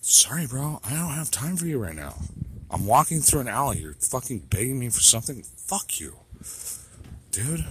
Sorry, 0.00 0.46
bro. 0.46 0.80
I 0.84 0.90
don't 0.94 1.10
have 1.10 1.30
time 1.30 1.58
for 1.58 1.66
you 1.66 1.78
right 1.78 1.94
now. 1.94 2.14
I'm 2.70 2.86
walking 2.86 3.20
through 3.20 3.40
an 3.40 3.48
alley. 3.48 3.80
You're 3.80 3.92
fucking 3.92 4.46
begging 4.48 4.78
me 4.78 4.88
for 4.88 5.00
something? 5.00 5.42
Fuck 5.42 6.00
you. 6.00 6.16
Dude. 7.30 7.66